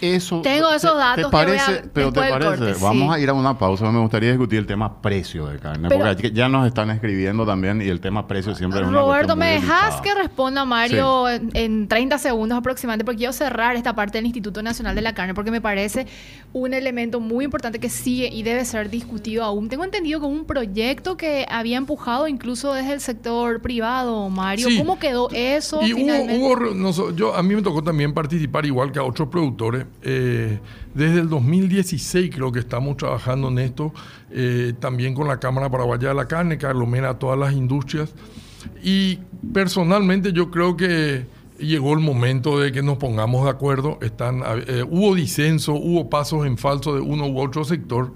[0.00, 0.40] Eso.
[0.42, 1.88] Tengo esos te- datos que ¿Te voy a- parece?
[1.92, 2.56] pero te parece.
[2.58, 3.20] corte, Vamos sí.
[3.20, 3.90] a ir a una pausa.
[3.92, 5.88] Me gustaría discutir el tema precio de carne.
[5.88, 9.00] Pero- porque aquí ya nos están escribiendo también y el tema precio siempre es una
[9.00, 13.04] Roberto, ¿me dejas que responda Mario en, en 30 segundos aproximadamente?
[13.04, 16.06] Porque quiero cerrar esta parte del Instituto Nacional de la Carne porque me parece
[16.52, 19.68] un elemento muy importante que sigue y debe ser discutido aún.
[19.68, 24.68] Tengo entendido que un proyecto que había empujado incluso desde el sector privado, Mario.
[24.68, 24.78] Sí.
[24.78, 26.38] ¿Cómo quedó eso Y hubo, finalmente?
[26.38, 29.86] hubo re- noso- yo, a mí me tocó también participar igual que a otros productores.
[30.02, 30.58] Eh,
[30.94, 33.92] desde el 2016 creo que estamos trabajando en esto,
[34.30, 38.12] eh, también con la Cámara Paraguaya de la Carne, que aglomera a todas las industrias.
[38.82, 39.18] Y
[39.52, 41.26] personalmente yo creo que
[41.58, 43.98] llegó el momento de que nos pongamos de acuerdo.
[44.00, 48.12] Están, eh, hubo disenso, hubo pasos en falso de uno u otro sector,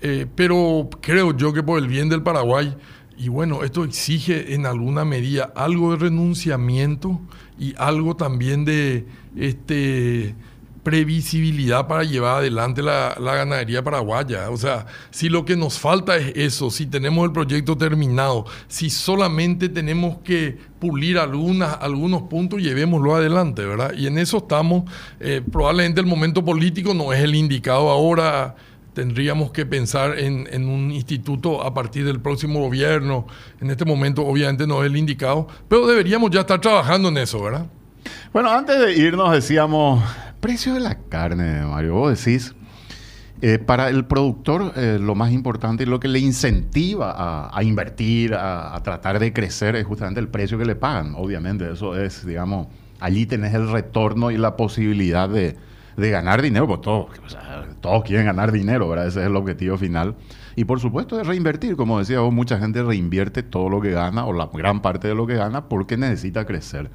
[0.00, 2.74] eh, pero creo yo que por el bien del Paraguay,
[3.16, 7.20] y bueno, esto exige en alguna medida algo de renunciamiento
[7.58, 9.06] y algo también de
[9.36, 10.36] este,
[10.84, 14.50] previsibilidad para llevar adelante la, la, ganadería paraguaya.
[14.50, 18.88] O sea, si lo que nos falta es eso, si tenemos el proyecto terminado, si
[18.88, 23.92] solamente tenemos que pulir algunas, algunos puntos, llevémoslo adelante, ¿verdad?
[23.94, 24.84] Y en eso estamos.
[25.20, 28.54] Eh, probablemente el momento político no es el indicado ahora.
[28.98, 33.28] Tendríamos que pensar en, un instituto a partir del próximo gobierno.
[33.60, 37.40] En este momento, obviamente, no es el indicado, pero deberíamos ya estar trabajando en eso,
[37.40, 37.66] ¿verdad?
[38.32, 40.02] Bueno, antes de irnos decíamos,
[40.40, 42.56] precio de la carne, Mario, vos decís,
[43.40, 48.34] eh, para el productor eh, lo más importante y lo que le incentiva a, invertir,
[48.34, 51.14] a, tratar de crecer es justamente el precio que le pagan.
[51.14, 52.66] Obviamente, eso es, digamos,
[52.98, 55.54] allí tenés el retorno y la posibilidad de,
[55.98, 57.08] ganar dinero, pues todos,
[57.80, 59.08] todos quieren ganar dinero, ¿verdad?
[59.08, 60.14] Ese es el objetivo final.
[60.56, 64.26] Y por supuesto de reinvertir, como decía vos, mucha gente reinvierte todo lo que gana
[64.26, 66.90] o la gran parte de lo que gana porque necesita crecer.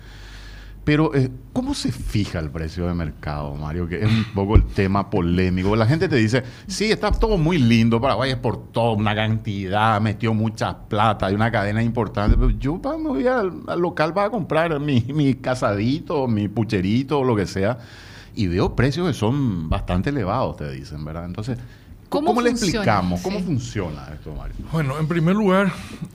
[0.84, 3.88] Pero, eh, ¿cómo se fija el precio de mercado, Mario?
[3.88, 5.78] Que es un poco el tema polémico.
[5.78, 10.34] La gente te dice, sí, está todo muy lindo, Paraguay por toda una cantidad, metió
[10.34, 15.36] mucha plata, hay una cadena importante, yo me voy al, local para comprar mi, mi
[15.36, 17.78] casadito, mi pucherito, lo que sea,
[18.36, 21.26] y veo precios que son bastante elevados, te dicen, ¿verdad?
[21.26, 21.58] Entonces,
[22.22, 23.22] ¿Cómo, le explicamos?
[23.22, 24.56] ¿Cómo funciona esto, Mario?
[24.72, 25.74] Bueno, en primer lugar,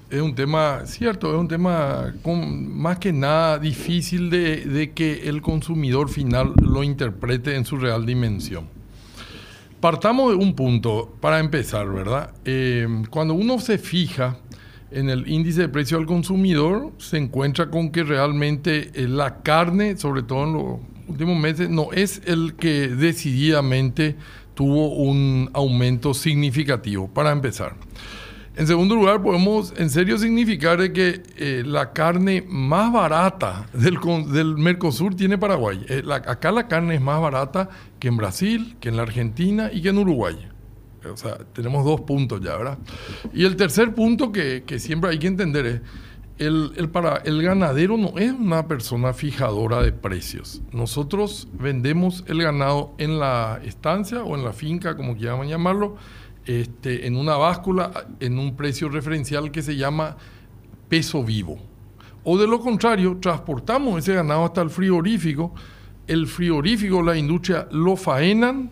[0.08, 5.42] es un tema, cierto, es un tema con, más que nada difícil de, que el
[5.42, 8.68] consumidor final lo interprete en su real dimensión.
[9.80, 12.32] Partamos de un punto para empezar, ¿verdad?
[12.44, 14.36] Eh, cuando uno se fija
[14.92, 19.96] en el índice de precio al consumidor, se encuentra con que realmente eh, la carne,
[19.96, 24.16] sobre todo en los últimos meses, no es el que decididamente
[24.54, 27.76] tuvo un aumento significativo, para empezar.
[28.56, 33.98] En segundo lugar, podemos en serio significar que eh, la carne más barata del,
[34.32, 35.86] del Mercosur tiene Paraguay.
[35.88, 37.68] Eh, acá la carne es más barata
[38.00, 40.48] que en Brasil, que en la Argentina y que en Uruguay.
[41.08, 42.78] O sea, tenemos dos puntos ya, ¿verdad?
[43.32, 45.80] Y el tercer punto que, que siempre hay que entender es
[46.38, 50.62] el, para, el ganadero no es una persona fijadora de precios.
[50.72, 55.96] Nosotros vendemos el ganado en la estancia o en la finca, como quieran llamarlo,
[56.46, 60.16] este, en una báscula, en un precio referencial que se llama
[60.88, 61.58] peso vivo.
[62.24, 65.52] O de lo contrario, transportamos ese ganado hasta el frigorífico.
[66.06, 68.70] El frigorífico, la industria, lo faenan,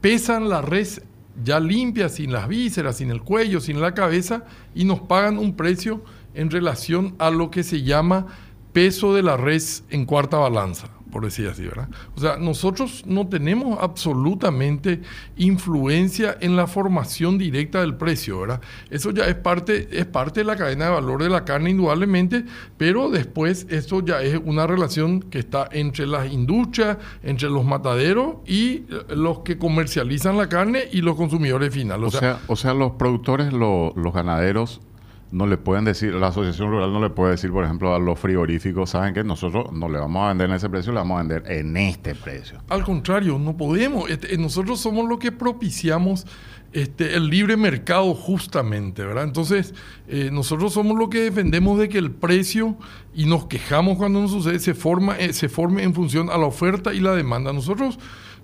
[0.00, 1.02] pesan la res
[1.42, 5.54] ya limpia, sin las vísceras, sin el cuello, sin la cabeza, y nos pagan un
[5.56, 6.02] precio
[6.34, 8.26] en relación a lo que se llama
[8.72, 11.88] peso de la res en cuarta balanza, por decir así, ¿verdad?
[12.16, 15.00] O sea, nosotros no tenemos absolutamente
[15.36, 18.60] influencia en la formación directa del precio, ¿verdad?
[18.90, 22.44] Eso ya es parte, es parte de la cadena de valor de la carne, indudablemente,
[22.76, 28.36] pero después esto ya es una relación que está entre las industrias, entre los mataderos
[28.46, 32.14] y los que comercializan la carne y los consumidores finales.
[32.14, 34.80] O, sea, o sea, los productores, los ganaderos
[35.30, 38.18] no le pueden decir, la asociación rural no le puede decir, por ejemplo, a los
[38.18, 41.22] frigoríficos, saben que nosotros no le vamos a vender en ese precio, le vamos a
[41.22, 42.62] vender en este precio.
[42.68, 44.08] Al contrario, no podemos.
[44.08, 46.26] Este, nosotros somos los que propiciamos
[46.72, 49.24] este, el libre mercado justamente, ¿verdad?
[49.24, 49.74] Entonces,
[50.06, 52.76] eh, nosotros somos los que defendemos de que el precio,
[53.14, 56.46] y nos quejamos cuando nos sucede, se, forma, eh, se forme en función a la
[56.46, 57.52] oferta y la demanda.
[57.52, 57.98] Nosotros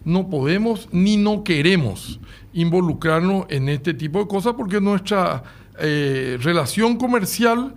[0.05, 2.21] no podemos ni no queremos
[2.53, 5.43] involucrarnos en este tipo de cosas porque nuestra
[5.79, 7.75] eh, relación comercial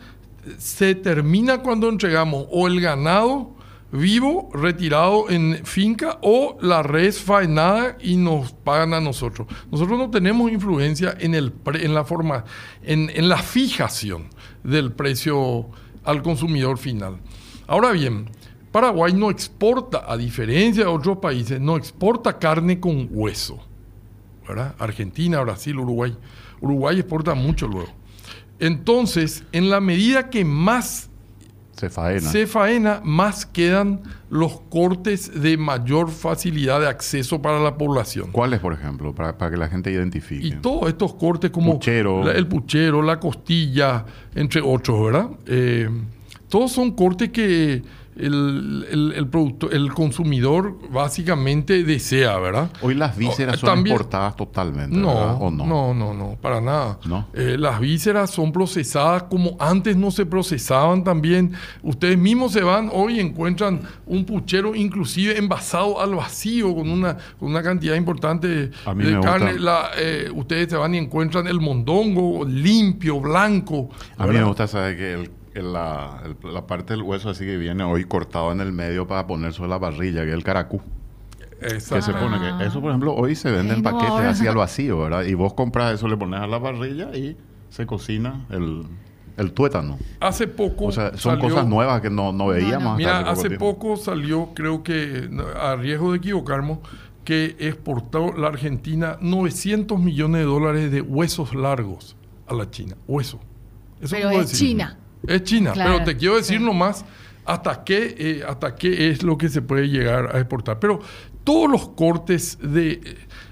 [0.57, 3.55] se termina cuando entregamos o el ganado
[3.91, 9.47] vivo retirado en finca o la res faenada y nos pagan a nosotros.
[9.71, 12.43] Nosotros no tenemos influencia en, el en la forma,
[12.83, 14.27] en, en la fijación
[14.63, 15.67] del precio
[16.03, 17.17] al consumidor final.
[17.67, 18.29] Ahora bien,
[18.71, 23.59] Paraguay no exporta, a diferencia de otros países, no exporta carne con hueso.
[24.79, 26.15] Argentina, Brasil, Uruguay.
[26.61, 27.91] Uruguay exporta mucho luego.
[28.59, 31.09] Entonces, en la medida que más
[31.77, 32.31] se faena.
[32.31, 38.31] se faena, más quedan los cortes de mayor facilidad de acceso para la población.
[38.31, 40.47] ¿Cuáles, por ejemplo, para, que la gente identifique?
[40.47, 45.29] Y todos estos cortes como el puchero, la costilla, entre otros, ¿verdad?
[45.45, 45.87] Eh,
[46.49, 47.83] todos son cortes que
[48.19, 52.71] el, el, producto, el consumidor básicamente desea, ¿verdad?
[52.81, 55.93] Hoy las vísceras son importadas totalmente, no, no?
[55.93, 56.99] No, no, para nada.
[57.33, 61.53] Eh, las vísceras son procesadas como antes no se procesaban también.
[61.83, 67.17] Ustedes mismos se van hoy y encuentran un puchero inclusive envasado al vacío con una,
[67.39, 69.55] con una cantidad importante de carne.
[69.97, 73.89] Eh, ustedes se van y encuentran el mondongo limpio, blanco.
[74.17, 77.83] A mí me gusta saber que el la, la, parte del hueso así que viene
[77.83, 80.81] hoy cortado en el medio para poner sobre la parrilla, que es el caracú.
[81.59, 84.99] Que se pone que eso, por ejemplo, hoy se vende en paquetes así al vacío,
[84.99, 85.23] ¿verdad?
[85.23, 87.35] Y vos compras eso, le pones a la parrilla y
[87.69, 88.85] se cocina el,
[89.37, 89.97] el tuétano.
[90.19, 90.85] Hace poco.
[90.85, 92.97] O sea, son cosas nuevas que no, no veíamos.
[92.97, 96.79] Mira, hace poco salió, creo que a riesgo de equivocarnos,
[97.23, 102.15] que exportó la Argentina 900 millones de dólares de huesos largos
[102.47, 102.95] a la China.
[103.07, 103.39] Hueso.
[103.99, 104.97] Eso pero es China.
[105.25, 107.05] Es China, pero te quiero decir nomás
[107.45, 110.79] hasta qué, eh, hasta qué es lo que se puede llegar a exportar.
[110.79, 110.99] Pero
[111.43, 113.01] todos los cortes de eh,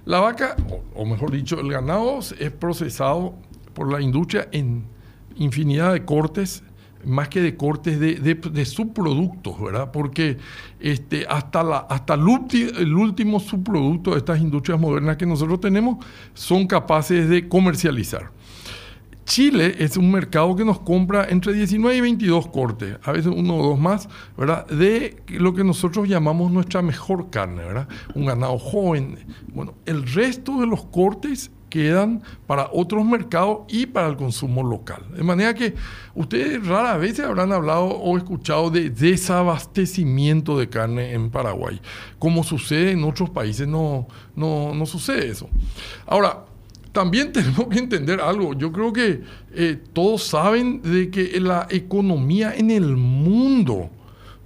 [0.06, 0.56] la vaca,
[0.94, 3.36] o, mejor dicho, el ganado es procesado
[3.74, 4.84] por la industria en
[5.38, 6.64] infinidad de cortes
[7.06, 9.92] más que de cortes de, subproductos, ¿verdad?
[9.92, 10.38] Porque
[10.80, 12.22] este, hasta, la, hasta el,
[12.78, 18.32] el, último subproducto de estas industrias modernas que nosotros tenemos son capaces de comercializar.
[19.26, 23.58] Chile es un mercado que nos compra entre 19 y 22 cortes, a veces uno
[23.58, 24.08] o dos más,
[24.38, 24.68] ¿verdad?
[24.68, 27.88] De lo que nosotros llamamos nuestra mejor carne, ¿verdad?
[28.14, 29.18] Un ganado joven.
[29.54, 35.04] Bueno, el resto de los cortes quedan para otros mercados y para el consumo local.
[35.14, 35.76] De manera que
[36.14, 41.82] ustedes rara vez habrán hablado o escuchado de desabastecimiento de carne en Paraguay.
[42.20, 45.50] Como sucede en otros países, no, no, no sucede eso.
[46.06, 46.46] Ahora,
[46.96, 48.56] también tenemos que entender algo.
[48.56, 49.22] Yo creo que
[49.54, 53.92] eh, todos saben de que la economía en el mundo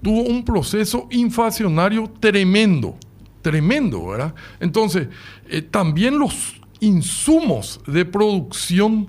[0.01, 2.97] tuvo un proceso inflacionario tremendo,
[3.41, 4.33] tremendo, ¿verdad?
[4.59, 5.07] Entonces,
[5.47, 9.07] eh, también los insumos de producción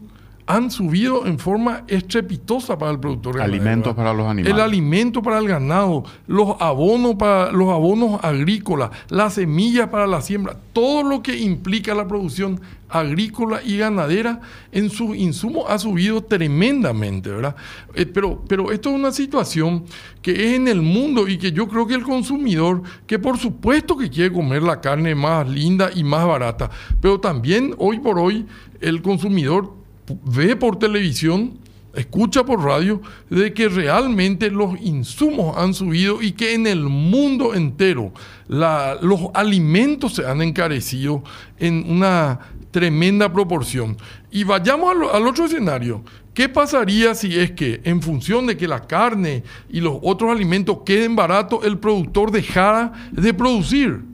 [0.51, 4.53] han subido en forma estrepitosa para el productor Alimentos para los animales.
[4.53, 10.21] El alimento para el ganado, los abonos para los abonos agrícolas, las semillas para la
[10.21, 14.41] siembra, todo lo que implica la producción agrícola y ganadera
[14.73, 17.55] en sus insumos ha subido tremendamente, ¿verdad?
[17.95, 19.85] Eh, pero, pero esto es una situación
[20.21, 23.97] que es en el mundo y que yo creo que el consumidor, que por supuesto
[23.97, 28.47] que quiere comer la carne más linda y más barata, pero también hoy por hoy
[28.81, 29.80] el consumidor
[30.25, 31.59] ve por televisión,
[31.95, 37.55] escucha por radio, de que realmente los insumos han subido y que en el mundo
[37.55, 38.13] entero
[38.49, 41.23] los alimentos se han encarecido
[41.59, 43.97] en una tremenda proporción.
[44.31, 46.05] Y vayamos al, otro escenario.
[46.35, 50.79] ¿Qué pasaría si es que en función de que la carne y los otros alimentos
[50.87, 54.10] queden baratos, el productor dejara de producir?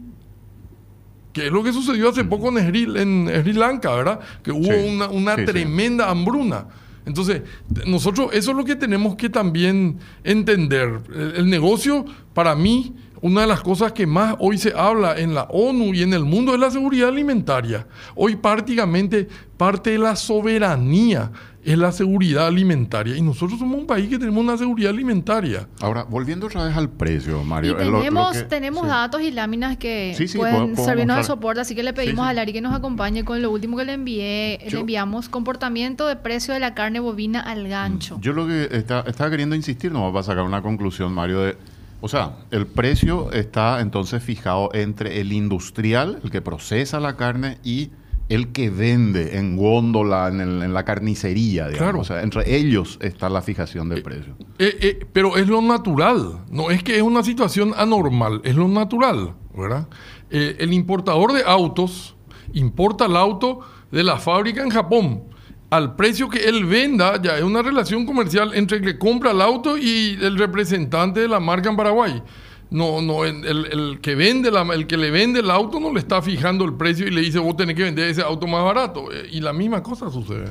[1.36, 4.20] Que es lo que sucedió hace poco en Sri, Lanka, ¿verdad?
[4.42, 6.64] Que hubo una, tremenda hambruna.
[7.04, 7.42] Entonces,
[7.86, 10.98] nosotros eso es lo que tenemos que también entender.
[11.36, 15.42] El, negocio, para mí, una de las cosas que más hoy se habla en la
[15.50, 17.86] ONU y en el mundo es la seguridad alimentaria.
[18.14, 21.32] Hoy prácticamente parte de la soberanía
[21.66, 23.16] es la seguridad alimentaria.
[23.16, 25.68] Y nosotros somos un país que tenemos una seguridad alimentaria.
[25.80, 27.76] Ahora, volviendo otra vez al precio, Mario.
[27.76, 32.32] tenemos, tenemos datos y láminas que pueden servirnos de soporte, así que le pedimos a
[32.32, 34.60] Lari que nos acompañe con lo último que le envié.
[34.70, 38.18] le enviamos comportamiento de precio de la carne bovina al gancho.
[38.20, 41.56] Yo lo que estaba queriendo insistir, no va a sacar una conclusión, Mario, de...
[42.00, 47.58] O sea, el precio está entonces fijado entre el industrial, el que procesa la carne,
[47.64, 47.90] y
[48.28, 51.78] el que vende en góndola, en, la carnicería, digamos.
[51.78, 52.00] Claro.
[52.00, 54.36] O sea, entre ellos está la fijación del eh, precio.
[54.58, 58.68] Eh, eh, pero es lo natural, no es que es una situación anormal, es lo
[58.68, 59.88] natural, ¿verdad?
[60.28, 62.16] el importador de autos
[62.52, 63.60] importa el auto
[63.92, 65.22] de la fábrica en Japón
[65.70, 69.40] al precio que él venda, ya es una relación comercial entre el que compra el
[69.40, 72.22] auto y el representante de la marca en Paraguay.
[72.68, 76.20] No, no, el, que vende la, el que le vende el auto no le está
[76.20, 79.12] fijando el precio y le dice vos tenés que vender ese auto más barato.
[79.12, 80.48] Eh, y la misma cosa sucede.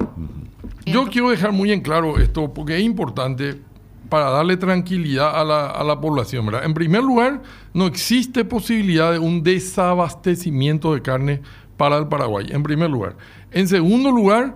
[0.85, 3.59] Yo quiero dejar muy en claro esto porque es importante
[4.09, 6.45] para darle tranquilidad a la, a la población.
[6.45, 6.63] ¿verdad?
[6.63, 7.41] En primer lugar,
[7.73, 11.41] no existe posibilidad de un desabastecimiento de carne
[11.75, 13.17] para el Paraguay, en primer lugar.
[13.51, 14.55] En segundo lugar,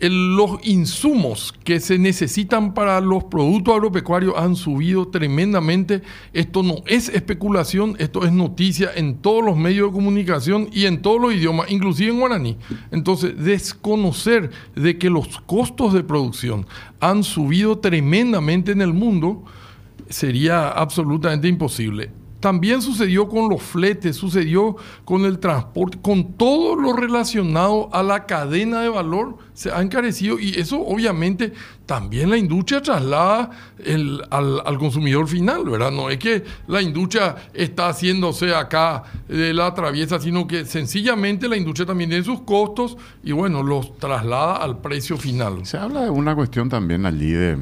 [0.00, 6.02] los insumos que se necesitan para los productos agropecuarios han subido tremendamente.
[6.32, 11.02] Esto no es especulación, esto es noticia en todos los medios de comunicación y en
[11.02, 12.56] todos los idiomas, inclusive en guaraní.
[12.92, 16.66] Entonces, desconocer de que los costos de producción
[17.00, 19.44] han subido tremendamente en el mundo
[20.08, 22.10] sería absolutamente imposible.
[22.40, 28.26] También sucedió con los fletes, sucedió con el transporte, con todo lo relacionado a la
[28.26, 31.52] cadena de valor se ha encarecido y eso obviamente
[31.84, 33.50] también la industria traslada
[34.30, 35.90] al, consumidor final, ¿verdad?
[35.90, 41.56] No es que la industria está haciéndose acá de la traviesa, sino que sencillamente la
[41.56, 45.66] industria también tiene sus costos y bueno, los traslada al precio final.
[45.66, 47.58] Se habla de una cuestión también allí de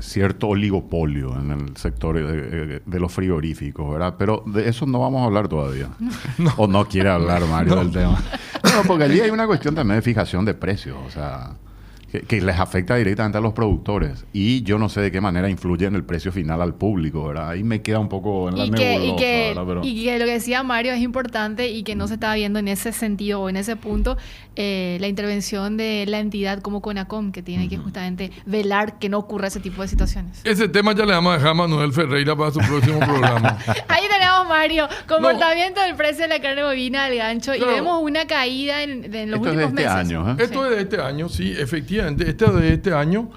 [0.00, 4.14] cierto oligopolio en el sector de, los frigoríficos, ¿verdad?
[4.18, 5.90] Pero de eso no vamos a hablar todavía.
[6.56, 8.22] O no quiere hablar Mario del tema.
[8.76, 11.54] No, porque allí hay una cuestión también de fijación de precios, o sea
[12.10, 14.24] que, les afecta directamente a los productores.
[14.32, 17.50] Y yo no sé de qué manera influye en el precio final al público, ¿verdad?
[17.50, 20.32] Ahí me queda un poco en la y que, y que, y que lo que
[20.32, 23.56] decía Mario es importante y que no se estaba viendo en ese sentido o en
[23.56, 24.16] ese punto
[24.54, 29.18] eh, la intervención de la entidad como CONACOM, que tiene que justamente velar que no
[29.18, 30.40] ocurra ese tipo de situaciones.
[30.44, 33.58] Ese tema ya le vamos a dejar a Manuel Ferreira para su próximo programa.
[33.88, 38.26] Ahí tenemos, Mario, comportamiento del precio de la carne bovina al gancho y vemos una
[38.26, 39.90] caída en, los últimos este meses.
[39.90, 40.36] Año, ¿eh?
[40.38, 43.30] Esto es de este año, sí, efectivamente este de este año,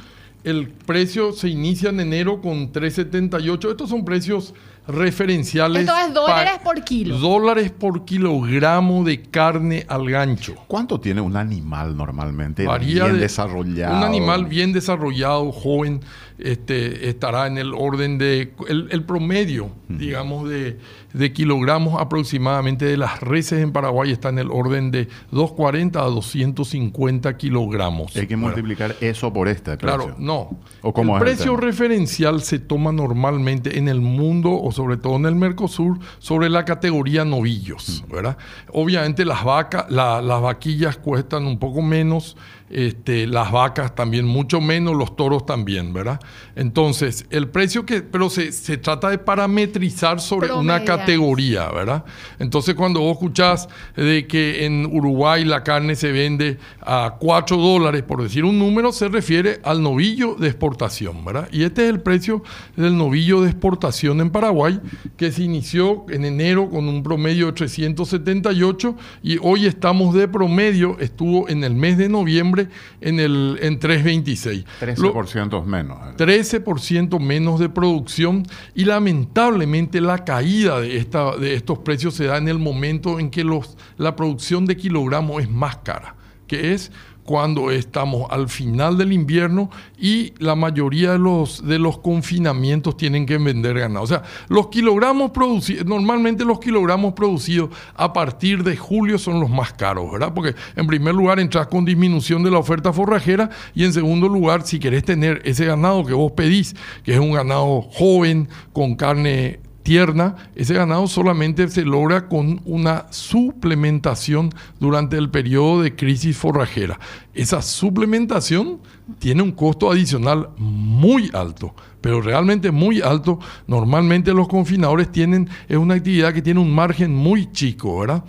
[0.44, 3.72] el precio se inicia en enero con 3.78.
[3.72, 4.54] Estos son precios
[4.88, 5.82] referenciales.
[5.82, 7.18] Esto es dólares por kilo.
[7.18, 10.56] Dólares por kilogramo de carne al gancho.
[10.68, 12.66] ¿Cuánto tiene un animal normalmente?
[12.80, 13.98] bien desarrollado.
[13.98, 16.02] Un animal bien desarrollado, joven,
[16.40, 18.54] este, estará en el orden de.
[18.68, 20.78] El, promedio, digamos, de,
[21.14, 26.06] de, kilogramos aproximadamente de las reses en Paraguay está en el orden de 240 a
[26.06, 28.16] 250 kilogramos.
[28.16, 29.78] Hay que multiplicar eso por precio.
[29.78, 30.50] Claro, no.
[30.84, 36.00] el precio referencial se toma normalmente en el mundo, o sobre todo en el Mercosur,
[36.20, 38.38] sobre la categoría novillos, ¿verdad?
[38.72, 42.38] Obviamente las vacas, las vaquillas cuestan un poco menos
[42.70, 46.20] este, las vacas también mucho menos, los toros también, ¿verdad?
[46.56, 52.06] Entonces, el precio que, pero se, trata de parametrizar sobre una categoría, ¿verdad?
[52.38, 58.04] Entonces, cuando vos escuchás de que en Uruguay la carne se vende a 4 dólares,
[58.04, 61.50] por decir un número, se refiere al novillo de exportación, ¿verdad?
[61.52, 62.44] Y este es el precio
[62.76, 64.80] del novillo de exportación en Paraguay,
[65.18, 70.98] que se inició en enero con un promedio de 378 y hoy estamos de promedio,
[71.00, 72.59] estuvo en el mes de noviembre
[73.02, 74.66] en, el, en 3.26.
[74.82, 75.98] 13% menos.
[76.18, 78.44] 13% menos de producción
[78.76, 83.30] y lamentablemente la caída de, esta, de estos precios se da en el momento en
[83.30, 86.16] que los, la producción de kilogramos es más cara,
[86.48, 86.92] que es
[87.30, 89.70] cuando estamos al final del invierno
[90.00, 94.04] y la mayoría de los, de los confinamientos tienen que vender ganado.
[94.04, 99.52] O sea, los kilogramos producidos, normalmente los kilogramos producidos a partir de julio son los
[99.52, 100.34] más caros, ¿verdad?
[100.34, 104.66] Porque en primer lugar entras con disminución de la oferta forrajera y en segundo lugar,
[104.66, 109.60] si querés tener ese ganado que vos pedís, que es un ganado joven, con carne
[109.84, 117.00] tierna, ese ganado solamente se logra con una suplementación durante el periodo de crisis forrajera.
[117.34, 118.80] Esa suplementación
[119.20, 123.40] tiene un costo adicional muy alto, pero realmente muy alto.
[123.68, 128.24] Normalmente los confinadores tienen, es una actividad que tiene un margen muy chico, ¿verdad?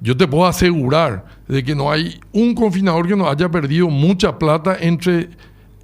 [0.00, 4.38] Yo te puedo asegurar de que no hay un confinador que no haya perdido mucha
[4.38, 5.30] plata entre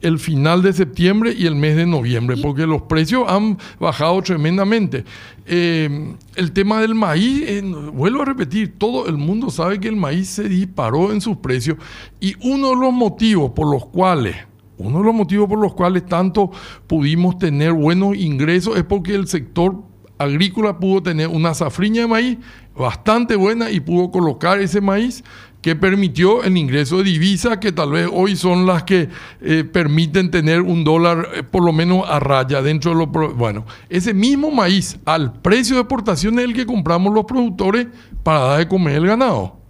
[0.03, 5.05] el final de septiembre y el mes de noviembre, porque los precios han bajado tremendamente.
[5.46, 9.96] Eh, el tema del maíz, eh, vuelvo a repetir, todo el mundo sabe que el
[9.96, 11.78] maíz se disparó en sus precios
[12.20, 14.36] y uno de los motivos por los cuales,
[14.78, 16.50] uno de los motivos por los cuales tanto
[16.86, 19.82] pudimos tener buenos ingresos es porque el sector
[20.18, 22.38] agrícola pudo tener una zafriña de maíz
[22.76, 25.24] bastante buena y pudo colocar ese maíz
[25.62, 29.08] que permitió el ingreso de divisas que tal vez hoy son las que
[29.40, 33.36] eh, permiten tener un dólar eh, por lo menos a raya dentro de los...
[33.36, 37.86] Bueno, ese mismo maíz al precio de exportación es el que compramos los productores
[38.24, 39.61] para dar de comer el ganado.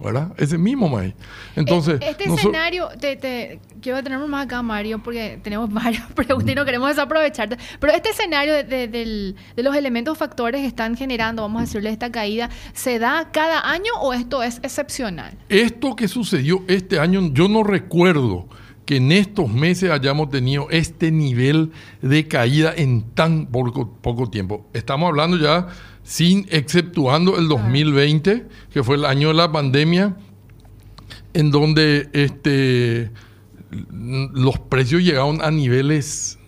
[0.00, 0.32] ¿Verdad?
[0.36, 1.14] Ese mismo maíz.
[1.56, 6.54] Entonces, e-, este escenario, te, quiero tenerlo más acá, Mario, porque tenemos varias preguntas y
[6.54, 7.56] no queremos desaprovecharte.
[7.78, 12.50] Pero este escenario de, los elementos factores que están generando, vamos a decirle, esta caída,
[12.72, 15.36] ¿se da cada año o esto es excepcional?
[15.48, 18.48] Esto que sucedió este año, yo no recuerdo
[18.84, 21.72] que en estos meses hayamos tenido este nivel
[22.02, 24.66] de caída en tan poco, poco tiempo.
[24.74, 25.68] Estamos hablando ya
[26.04, 30.16] sin exceptuando el 2020, que fue el año de la pandemia,
[31.32, 33.10] en donde este,
[33.70, 36.38] los precios llegaron a niveles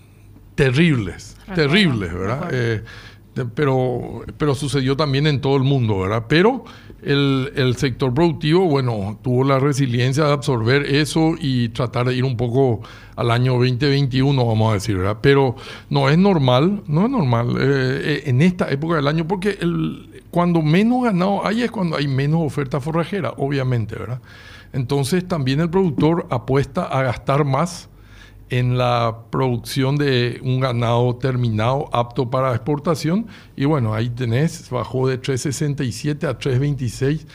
[0.54, 2.48] terribles, terribles, ¿verdad?
[2.52, 2.84] Eh,
[3.54, 6.24] pero, pero sucedió también en todo el mundo, ¿verdad?
[6.28, 6.64] Pero
[7.06, 12.36] el, sector productivo, bueno, tuvo la resiliencia de absorber eso y tratar de ir un
[12.36, 12.80] poco
[13.14, 15.18] al año 2021, vamos a decir, ¿verdad?
[15.20, 15.54] Pero
[15.88, 20.22] no es normal, no es normal eh, eh, en esta época del año, porque el,
[20.30, 24.20] cuando menos ganado hay es cuando hay menos oferta forrajera, obviamente, ¿verdad?
[24.72, 27.88] Entonces también el productor apuesta a gastar más
[28.50, 33.26] en la producción de un ganado terminado apto para exportación.
[33.56, 37.26] Y bueno, ahí tenés, bajó de 3.67 a 3.26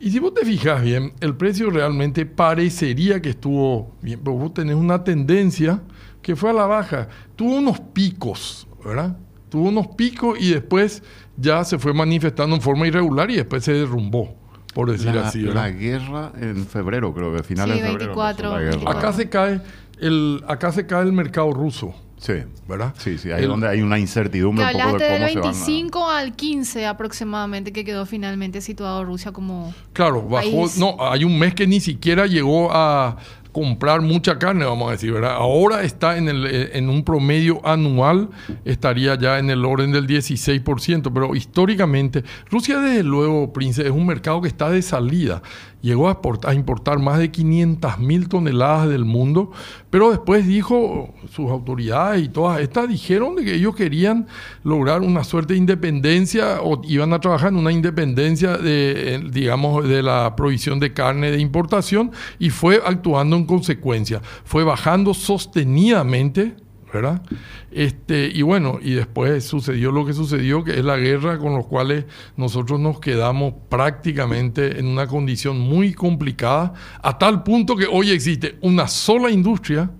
[0.00, 4.54] Y si vos te fijas bien, el precio realmente parecería que estuvo bien, pero vos
[4.54, 5.82] tenés una tendencia
[6.22, 7.08] que fue a la baja.
[7.36, 9.16] Tuvo unos picos, ¿verdad?
[9.48, 11.02] Tuvo unos picos y después
[11.36, 14.34] ya se fue manifestando en forma irregular y después se derrumbó,
[14.74, 15.40] por decir la, así.
[15.40, 15.78] La ¿verdad?
[15.78, 18.14] guerra en febrero, creo que finales Sí, de febrero.
[18.14, 18.98] 24, empezó la guerra.
[18.98, 19.60] Acá se cae
[20.00, 22.32] el, acá se cae el mercado ruso, Sí,
[22.68, 22.94] ¿verdad?
[22.98, 23.30] sí, sí.
[23.30, 25.46] Ahí El- donde hay una Que incertidumbre un poco hablaste de del cómo se van
[25.46, 29.72] a- 25 al 15 aproximadamente que quedó finalmente situado Rusia como...
[29.92, 30.50] Claro, bajó.
[30.62, 30.78] país.
[30.78, 33.16] No, hay un mes que ni siquiera llegó a
[33.52, 35.32] comprar mucha carne, vamos a decir, ¿verdad?
[35.32, 38.28] Ahora está en, el, eh, en un promedio anual,
[38.64, 44.06] estaría ya en el orden del 16%, pero históricamente, Rusia desde luego, Prince, es un
[44.06, 45.42] mercado que está de salida.
[45.80, 49.52] Llegó a, importar más de 500 mil toneladas del mundo,
[49.90, 54.26] pero después dijo, sus autoridades y todas estas dijeron que ellos querían
[54.64, 60.02] lograr una suerte de independencia o iban a trabajar en una independencia de, digamos, de
[60.02, 62.10] la provisión de carne de importación
[62.40, 64.20] y fue actuando en consecuencia.
[64.44, 66.56] Fue bajando sostenidamente,
[66.92, 67.22] ¿verdad?
[67.70, 71.66] Este, y bueno, y después sucedió lo que sucedió, que es la guerra con los
[71.66, 72.04] cuales
[72.36, 76.72] nosotros nos quedamos prácticamente en una condición muy complicada,
[77.02, 79.90] a tal punto que hoy existe una sola industria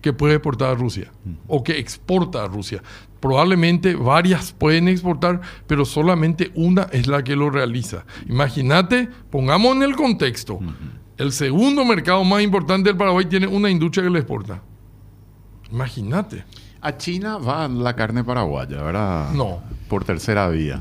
[0.00, 1.10] que puede exportar a Rusia
[1.46, 2.82] o que exporta a Rusia.
[3.20, 8.04] Probablemente varias pueden exportar, pero solamente una es la que lo realiza.
[8.28, 10.60] Imagínate, pongamos en el contexto,
[11.16, 14.62] el segundo mercado más importante del Paraguay tiene una industria que le exporta.
[15.74, 16.44] Imagínate.
[16.80, 19.32] A China va la carne paraguaya, ¿verdad?
[19.32, 19.60] No.
[19.88, 20.80] Por tercera vía.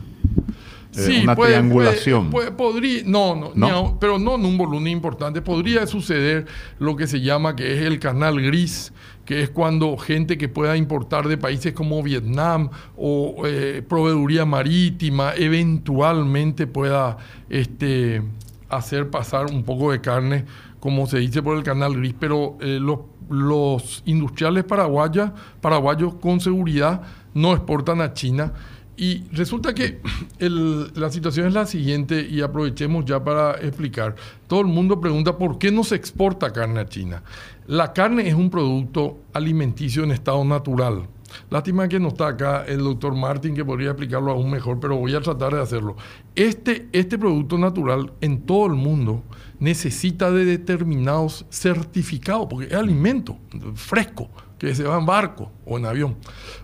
[0.96, 2.30] Eh, Sí, una puede- triangulación.
[2.30, 3.98] puede- puede- podría, no, no, ¿No?
[4.00, 5.42] pero no en un volumen importante.
[5.42, 6.46] Podría suceder
[6.78, 8.94] lo que se llama que es el canal gris,
[9.26, 15.34] que es cuando gente que pueda importar de países como Vietnam o eh, proveeduría marítima
[15.36, 17.18] eventualmente pueda
[17.50, 18.22] este,
[18.70, 20.46] hacer pasar un poco de carne,
[20.80, 22.14] como se dice por el canal gris.
[22.20, 23.00] Pero eh, los,
[23.34, 27.02] los industriales paraguayos, paraguayos con seguridad
[27.34, 28.54] no exportan a China.
[28.96, 30.02] Y resulta que
[30.40, 34.16] la situación es la siguiente y aprovechemos ya para explicar.
[34.48, 37.24] Todo el mundo pregunta por qué no se exporta carne a China.
[37.66, 41.08] La carne es un producto alimenticio en estado natural.
[41.50, 45.16] Lástima que no está acá el doctor Martin que podría explicarlo aún mejor, pero voy
[45.16, 45.96] a tratar de hacerlo.
[46.36, 49.24] Este, este producto natural en todo el mundo
[49.64, 53.38] necesita de determinados certificados, porque es alimento
[53.76, 56.18] fresco que se va en barco o en avión.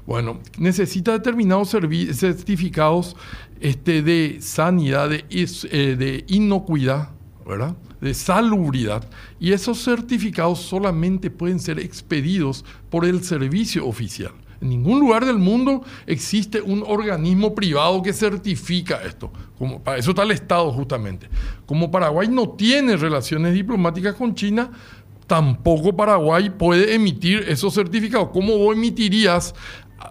[0.06, 3.16] Bueno, necesita determinados certificados
[3.62, 7.12] este, de sanidad, de, eh, de inocuidad,
[7.48, 7.74] ¿verdad?
[8.02, 9.10] de salubridad.
[9.40, 14.34] Y esos certificados solamente pueden ser expedidos por el servicio oficial.
[14.62, 19.32] En ningún lugar del mundo existe un organismo privado que certifica esto.
[19.58, 21.30] Como, para eso está el Estado justamente.
[21.66, 24.70] Como Paraguay no tiene relaciones diplomáticas con China,
[25.28, 28.30] tampoco Paraguay puede emitir esos certificados.
[28.34, 29.56] ¿Cómo emitirías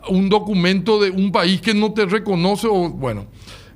[0.09, 2.68] un documento de un país que no te reconoce?
[2.68, 3.26] Bueno,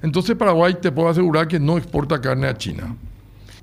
[0.03, 2.97] entonces Paraguay te puedo asegurar que no exporta carne a China.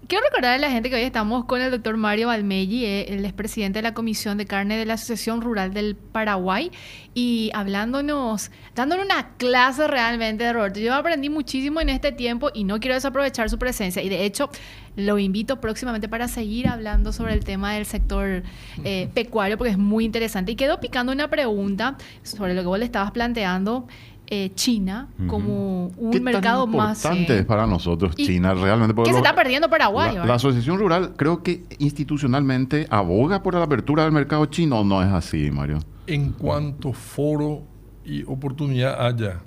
[0.09, 3.23] Quiero recordar a la gente que hoy estamos con el doctor Mario Balmelli, eh, él
[3.23, 6.71] es presidente de la Comisión de Carne de la Asociación Rural del Paraguay,
[7.13, 10.79] y hablándonos, dándonos una clase realmente de Roberto.
[10.79, 14.01] Yo aprendí muchísimo en este tiempo y no quiero desaprovechar su presencia.
[14.01, 14.49] Y de hecho,
[14.95, 18.41] lo invito próximamente para seguir hablando sobre el tema del sector
[18.83, 20.53] eh, pecuario, porque es muy interesante.
[20.53, 23.87] Y quedó picando una pregunta sobre lo que vos le estabas planteando.
[24.31, 28.93] Eh, China como un ¿Qué mercado tan más importante eh, para nosotros China realmente?
[28.93, 30.15] porque que se está perdiendo Paraguay.
[30.23, 35.01] La, Asociación Rural creo que institucionalmente aboga por la apertura del mercado chino o no
[35.01, 35.79] es así, Mario.
[36.07, 37.63] en cuanto foro
[38.05, 39.41] y oportunidad haya,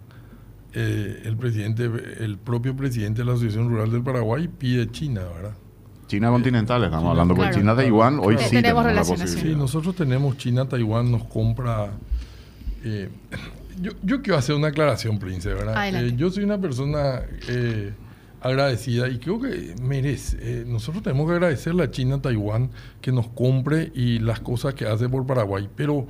[0.74, 1.84] eh, el presidente,
[2.20, 5.54] el propio presidente de la Asociación Rural del Paraguay pide China, ¿verdad?
[6.08, 7.62] China continental, estamos hablando, porque Claro.
[7.62, 8.40] China Taiwán hoy Claro.
[8.50, 9.36] sí Tenemos tenemos la relaciones, sí.
[9.36, 9.58] Posibilidad.
[9.60, 11.90] nosotros tenemos China, Taiwán nos compra.
[12.84, 13.08] eh,
[13.80, 15.74] yo, yo quiero hacer una aclaración, Prince, ¿verdad?
[16.00, 17.92] Eh, yo soy una persona eh,
[18.40, 20.36] agradecida y creo que merece.
[20.40, 22.70] eh, nosotros tenemos que agradecerle a China, Taiwán
[23.00, 25.68] que nos compre y las cosas que hace por Paraguay.
[25.76, 26.06] Pero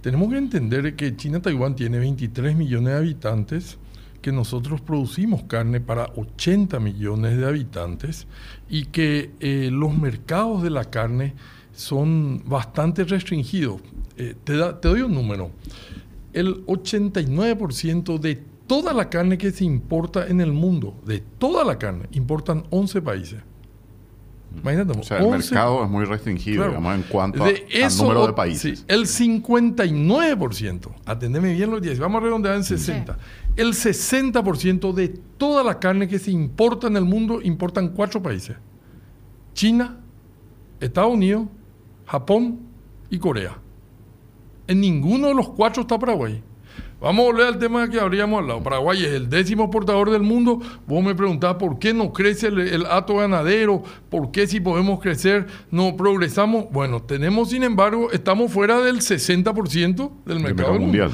[0.00, 3.78] tenemos que entender que China, Taiwán tiene 23 millones de habitantes
[4.22, 8.26] que nosotros producimos carne para 80 millones de habitantes
[8.70, 9.30] y que
[9.70, 11.34] los mercados de la carne
[11.74, 13.82] son bastante restringidos.
[14.44, 15.50] Te, da- te doy un número.
[16.34, 21.78] El 89% de toda la carne que se importa en el mundo, de toda la
[21.78, 23.40] carne, importan 11 países.
[24.56, 24.98] Imagínate.
[24.98, 26.70] O sea, el 11 mercado es muy restringido, Claro.
[26.70, 28.78] digamos, en cuanto a- De al número de países.
[28.80, 33.18] sí, el 59%, atendeme bien los 10, vamos a redondear en 60.
[33.56, 38.56] El 60% de toda la carne que se importa en el mundo importan cuatro países.
[39.54, 40.00] China,
[40.80, 41.46] Estados Unidos,
[42.06, 42.60] Japón
[43.10, 43.58] y Corea.
[44.66, 46.42] En ninguno de los cuatro está Paraguay.
[47.00, 48.62] Vamos a volver al tema que habríamos hablado.
[48.62, 50.60] Paraguay es el décimo exportador del mundo.
[50.86, 55.00] Vos me preguntabas por qué no crece el, el hato ganadero, por qué si podemos
[55.00, 56.64] crecer no progresamos.
[56.70, 61.10] Bueno, tenemos, sin embargo, estamos fuera del 60% del mercado mundo.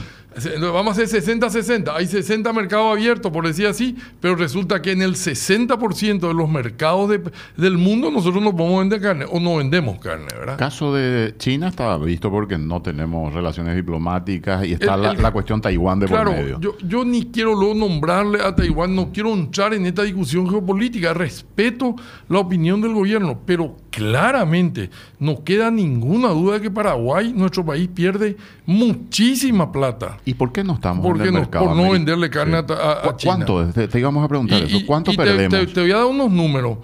[0.61, 1.93] Vamos a hacer 60-60.
[1.95, 6.49] Hay 60 mercados abiertos, por decir así, pero resulta que en el 60% de los
[6.49, 7.21] mercados de-
[7.57, 10.57] del mundo nosotros no podemos vender carne o no vendemos carne, ¿verdad?
[10.57, 15.23] caso de China está visto porque no tenemos relaciones diplomáticas y está El- la, el-
[15.23, 16.61] la cuestión Taiwán de Claro, por medio.
[16.61, 21.13] yo, yo ni quiero luego nombrarle a Taiwán, no quiero entrar en esta discusión geopolítica,
[21.13, 21.97] respeto
[22.29, 27.89] la opinión del gobierno, pero claramente no queda ninguna duda de que Paraguay, nuestro país,
[27.93, 28.37] pierde
[28.67, 30.19] muchísima plata.
[30.25, 31.39] ¿Y por qué no estamos ¿Por en el no?
[31.41, 31.67] mercado?
[31.67, 33.35] Por no venderle carne a- a- a ¿Cu- China.
[33.45, 33.67] ¿Cuánto?
[33.73, 34.87] Te, te íbamos a preguntar Y- eso.
[34.87, 35.59] ¿Cuánto y te- perdemos?
[35.59, 36.79] Te, te voy a dar unos números.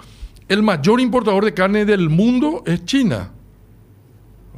[0.48, 3.30] El mayor importador de carne del mundo es China.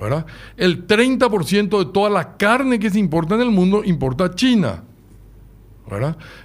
[0.01, 0.27] ¿verdad?
[0.57, 4.85] El 30% de toda la carne que se importa en el mundo importa China.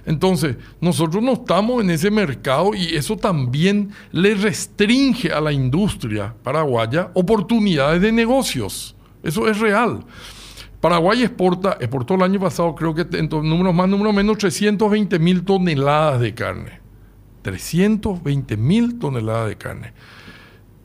[0.06, 6.34] Entonces, nosotros no estamos en ese mercado y eso también le restringe a la industria
[6.42, 8.96] paraguaya oportunidades de negocios.
[9.22, 10.04] Eso es real.
[10.80, 15.42] Paraguay exporta, exportó el año pasado, creo que en números más, números menos, 320 mil
[15.42, 16.80] toneladas de carne.
[17.42, 19.92] 320 mil toneladas de carne.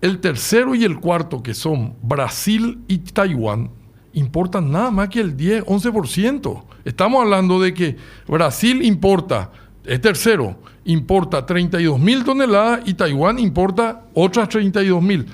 [0.01, 3.71] El tercero y el cuarto, que son Brasil y Taiwán,
[4.13, 6.63] importan nada más que el 10, 11%.
[6.85, 7.97] Estamos hablando de que
[8.27, 9.51] Brasil importa,
[9.85, 15.25] es tercero, importa 32 mil toneladas y Taiwán importa otras 32 mil.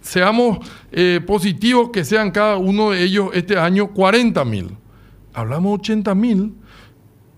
[0.00, 0.58] Seamos
[0.92, 4.70] eh, positivos que sean cada uno de ellos este año 40 mil.
[5.34, 6.54] Hablamos 80 mil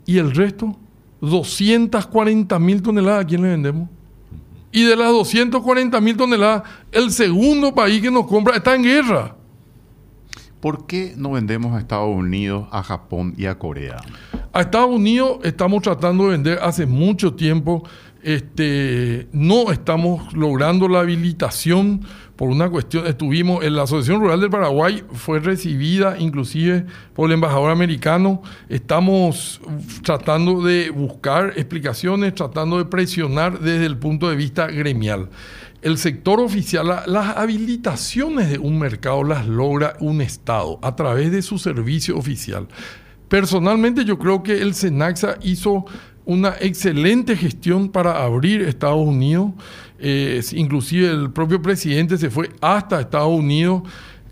[0.05, 0.77] y el resto,
[1.21, 3.89] 240 mil toneladas, ¿a quién le vendemos?
[4.71, 6.63] Y de las 240 mil toneladas,
[6.93, 9.38] el segundo país que nos compra está en guerra.
[10.61, 13.97] ¿Por qué no vendemos a Estados Unidos, a Japón y a Corea?
[14.53, 17.85] A Estados Unidos estamos tratando de vender hace mucho tiempo.
[18.23, 22.01] Este, no estamos logrando la habilitación
[22.35, 23.07] por una cuestión.
[23.07, 28.43] Estuvimos en la Asociación Rural del Paraguay, fue recibida inclusive por el embajador americano.
[28.69, 29.61] Estamos
[30.03, 35.29] tratando de buscar explicaciones, tratando de presionar desde el punto de vista gremial.
[35.81, 41.31] El sector oficial, la- las habilitaciones de un mercado las logra un Estado a través
[41.31, 42.67] de su servicio oficial.
[43.29, 45.85] Personalmente yo creo que el SENAXA hizo
[46.25, 49.53] una excelente gestión para abrir Estados Unidos.
[49.99, 53.83] Eh, inclusive el propio presidente se fue hasta Estados Unidos.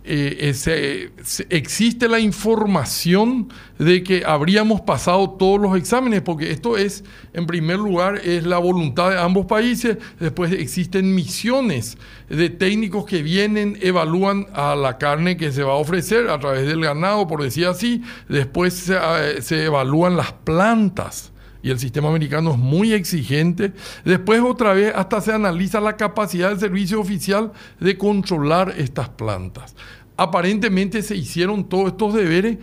[0.09, 1.11] Eh, eh,
[1.50, 7.02] existe la información de que habríamos pasado todos los exámenes, porque esto es,
[7.32, 11.98] en primer lugar, es la voluntad de ambos países, después existen misiones
[12.28, 16.66] de técnicos que vienen, evalúan a la carne que se va a ofrecer a través
[16.68, 21.32] del ganado, por decir así, después se, eh, se evalúan las plantas
[21.67, 23.73] y el sistema americano es muy exigente.
[24.05, 27.51] Después otra vez hasta se analiza la capacidad del servicio oficial
[27.81, 29.75] de controlar estas plantas.
[30.17, 32.59] Aparentemente se hicieron todos estos deberes,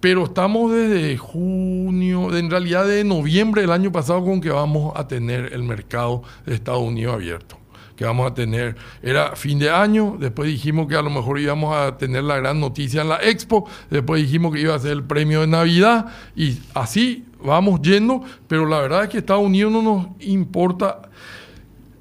[0.00, 5.06] pero estamos desde junio, en realidad de noviembre del año pasado con que vamos a
[5.06, 7.58] tener el mercado de Estados Unidos abierto
[7.94, 8.76] que vamos a tener.
[9.02, 12.60] Era fin de año, después dijimos que a lo mejor íbamos a tener la gran
[12.60, 16.06] noticia en la expo, después dijimos que iba a ser el premio de Navidad
[16.36, 21.02] y así vamos yendo, pero la verdad es que Estados Unidos no nos importa.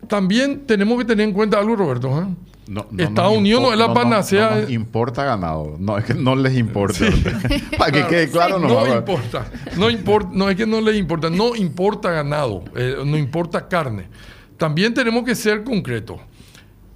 [0.08, 2.08] También tenemos que tener en cuenta algo, Roberto.
[2.22, 2.26] ¿eh?
[2.68, 5.76] No- no Estados Unidos no es la panacea No, nos importa ganado.
[5.80, 7.00] No, es que no les importa.
[7.78, 8.68] Para que quede claro, no.
[8.68, 9.46] No importa,
[9.78, 14.08] no importa, no es que no les importa, no importa ganado, eh, no importa carne.
[14.58, 16.18] También tenemos que ser concretos.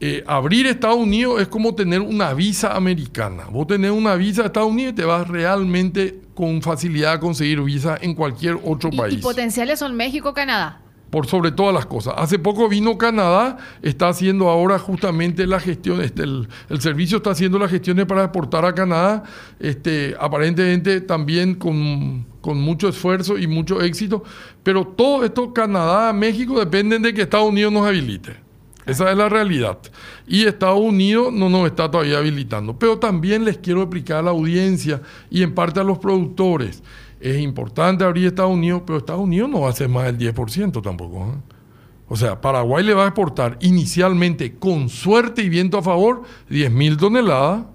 [0.03, 3.43] Eh, abrir Estados Unidos es como tener una visa americana.
[3.51, 7.61] Vos tenés una visa de Estados Unidos y te vas realmente con facilidad a conseguir
[7.61, 10.81] visa en cualquier otro Y, país y potenciales son México, Canadá.
[11.11, 12.15] por sobre todas las cosas.
[12.17, 17.29] Hace poco vino Canadá, está haciendo ahora justamente la gestión, este, el, el servicio está
[17.31, 19.21] haciendo las gestiones para exportar a Canadá,
[19.59, 24.23] este, aparentemente también con, con mucho esfuerzo y mucho éxito,
[24.63, 28.49] pero todo esto, Canadá, México, dependen de que Estados Unidos nos habilite.
[28.85, 29.77] Esa es la realidad.
[30.27, 32.77] Y Estados Unidos no nos está todavía habilitando.
[32.77, 36.81] Pero también les quiero explicar a la audiencia y en parte a los productores.
[37.19, 40.81] Es importante abrir Estados Unidos, pero Estados Unidos no va a ser más del 10%
[40.81, 41.25] tampoco.
[41.25, 41.53] ¿eh?
[42.07, 46.71] O sea, Paraguay le va a exportar inicialmente, con suerte y viento a favor, 10
[46.71, 47.65] mil toneladas.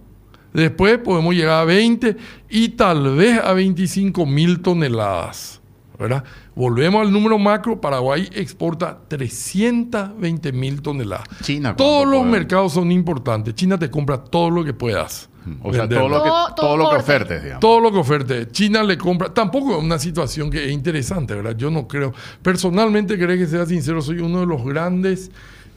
[0.53, 2.17] Después podemos llegar a 20
[2.51, 5.61] y tal vez a 25 mil toneladas.
[5.99, 6.25] ¿Verdad?
[6.55, 11.27] Volvemos al número macro, Paraguay exporta 320 mil toneladas.
[11.43, 12.33] China, Todos ¿cuánto los puede?
[12.33, 13.55] mercados son importantes.
[13.55, 15.29] China te compra todo lo que puedas.
[15.63, 17.61] O sea, todo lo que, Todo- todo todo lo que ofertes, digamos.
[17.61, 18.49] Todo lo que oferte.
[18.51, 19.33] China le compra.
[19.33, 21.55] Tampoco es una situación que es interesante, ¿verdad?
[21.57, 22.13] Yo no creo.
[22.43, 25.31] Personalmente, creo que sea sincero, soy uno de los grandes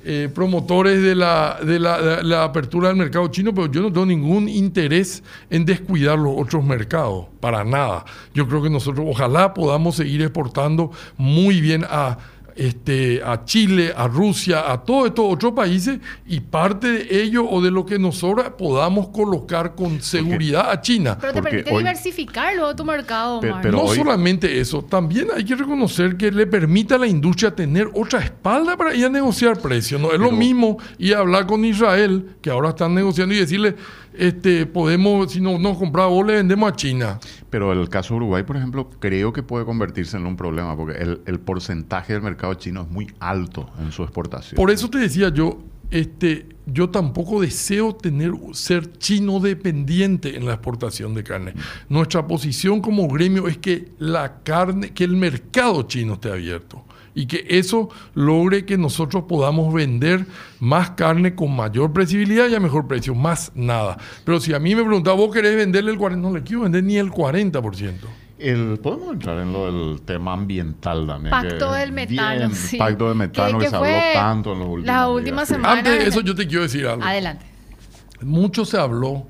[0.06, 3.92] eh, promotores de la, de, la, de la apertura del mercado chino, pero yo no
[3.92, 8.06] tengo ningún interés en descuidar los otros mercados, para nada.
[8.34, 12.18] Yo creo que nosotros ojalá podamos seguir exportando muy bien a
[12.56, 17.62] este, a Chile, a Rusia, a todos estos otros países y parte de ello o
[17.62, 21.18] de lo que nos sobra podamos colocar con seguridad a China.
[21.20, 24.82] Pero te Porque permite hoy- diversificar luego tu mercado, Pe- pero no hoy- solamente eso,
[24.84, 29.06] también hay que reconocer que le permite a la industria tener otra espalda para ir
[29.06, 30.00] a negociar precios.
[30.00, 33.76] No es lo mismo ir a hablar con Israel, que ahora están negociando, y decirle,
[34.14, 37.20] este, podemos, si no nos compra vos, le vendemos a China.
[37.50, 40.98] Pero el caso de Uruguay, por ejemplo, creo que puede convertirse en un problema porque
[40.98, 44.56] el, el porcentaje del mercado chino es muy alto en su exportación.
[44.56, 45.60] Por eso te decía yo,
[45.92, 51.54] este, yo tampoco deseo tener ser chino dependiente en la exportación de carne.
[51.88, 56.86] Nuestra posición como gremio es que la carne, que el mercado chino esté abierto
[57.20, 60.26] y que eso logre que nosotros podamos vender
[60.60, 63.98] más carne con mayor previsibilidad y a mejor precio, más nada.
[64.24, 66.16] Pero si a mí me preguntaba, ¿vos querés venderle el 40%?
[66.18, 67.92] No le quiero vender ni el 40%.
[68.38, 71.30] El, Podemos entrar en lo del tema ambiental también.
[71.32, 72.78] Pacto que del metano, bien, sí.
[72.78, 75.46] Pacto del metano Que- que, que se habló tanto en los últimos la días, última
[75.46, 75.74] semana.
[75.74, 77.04] Antes de eso yo te quiero decir algo.
[77.04, 77.46] Adelante.
[78.22, 79.26] Mucho se habló,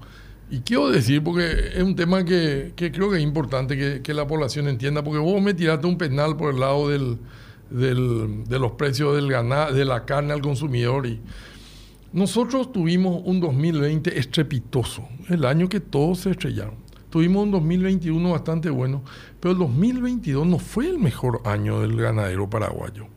[0.51, 4.13] y quiero decir, porque es un tema que, que creo que es importante que, que
[4.13, 7.17] la población entienda, porque vos me tiraste un penal por el lado del,
[7.69, 11.05] del- de los precios del gana- de la carne al consumidor.
[11.05, 11.19] Y
[12.13, 16.75] nosotros tuvimos un 2020 estrepitoso, el año que todos se estrellaron.
[17.09, 19.03] Tuvimos un 2021 bastante bueno,
[19.39, 23.07] pero el 2022 no fue el mejor año del ganadero paraguayo.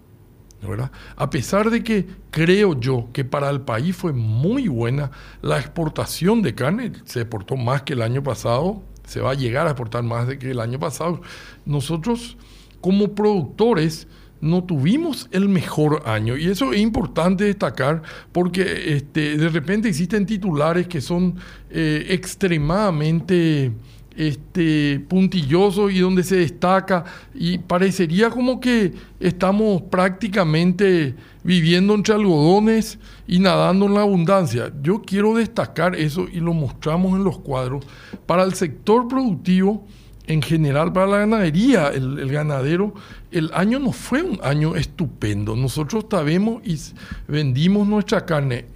[0.66, 0.92] ¿verdad?
[1.16, 6.40] A pesar de que creo yo que para el país fue muy buena la exportación
[6.40, 10.04] de carne, se exportó más que el año pasado, se va a llegar a exportar
[10.04, 11.20] más de que el año pasado.
[11.66, 12.36] Nosotros
[12.80, 14.06] como productores
[14.42, 20.26] no tuvimos el mejor año y eso es importante destacar porque este, de repente existen
[20.26, 21.36] titulares que son
[21.70, 23.72] eh, extremadamente
[24.16, 31.14] este, puntilloso y donde se destaca y parecería como que estamos prácticamente
[31.44, 34.72] viviendo entre algodones y nadando en la abundancia.
[34.82, 37.86] Yo quiero destacar eso y lo mostramos en los cuadros.
[38.26, 39.86] Para el sector productivo,
[40.26, 42.94] en general para la ganadería, el, ganadero,
[43.30, 45.56] el año no fue un año estupendo.
[45.56, 46.78] Nosotros sabemos y
[47.26, 48.66] vendimos nuestra carne,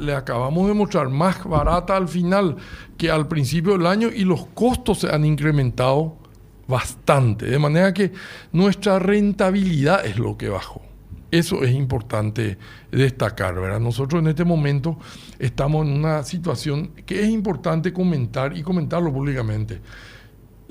[0.00, 2.56] le acabamos de mostrar más barata al final
[2.96, 6.16] que al principio del año y los costos se han incrementado
[6.68, 7.46] bastante.
[7.46, 8.12] De manera que
[8.52, 10.82] nuestra rentabilidad es lo que bajó.
[11.32, 12.58] Eso es importante
[12.90, 13.80] destacar, ¿verdad?
[13.80, 14.98] Nosotros en este momento
[15.38, 19.80] estamos en una situación que es importante comentar y comentarlo públicamente.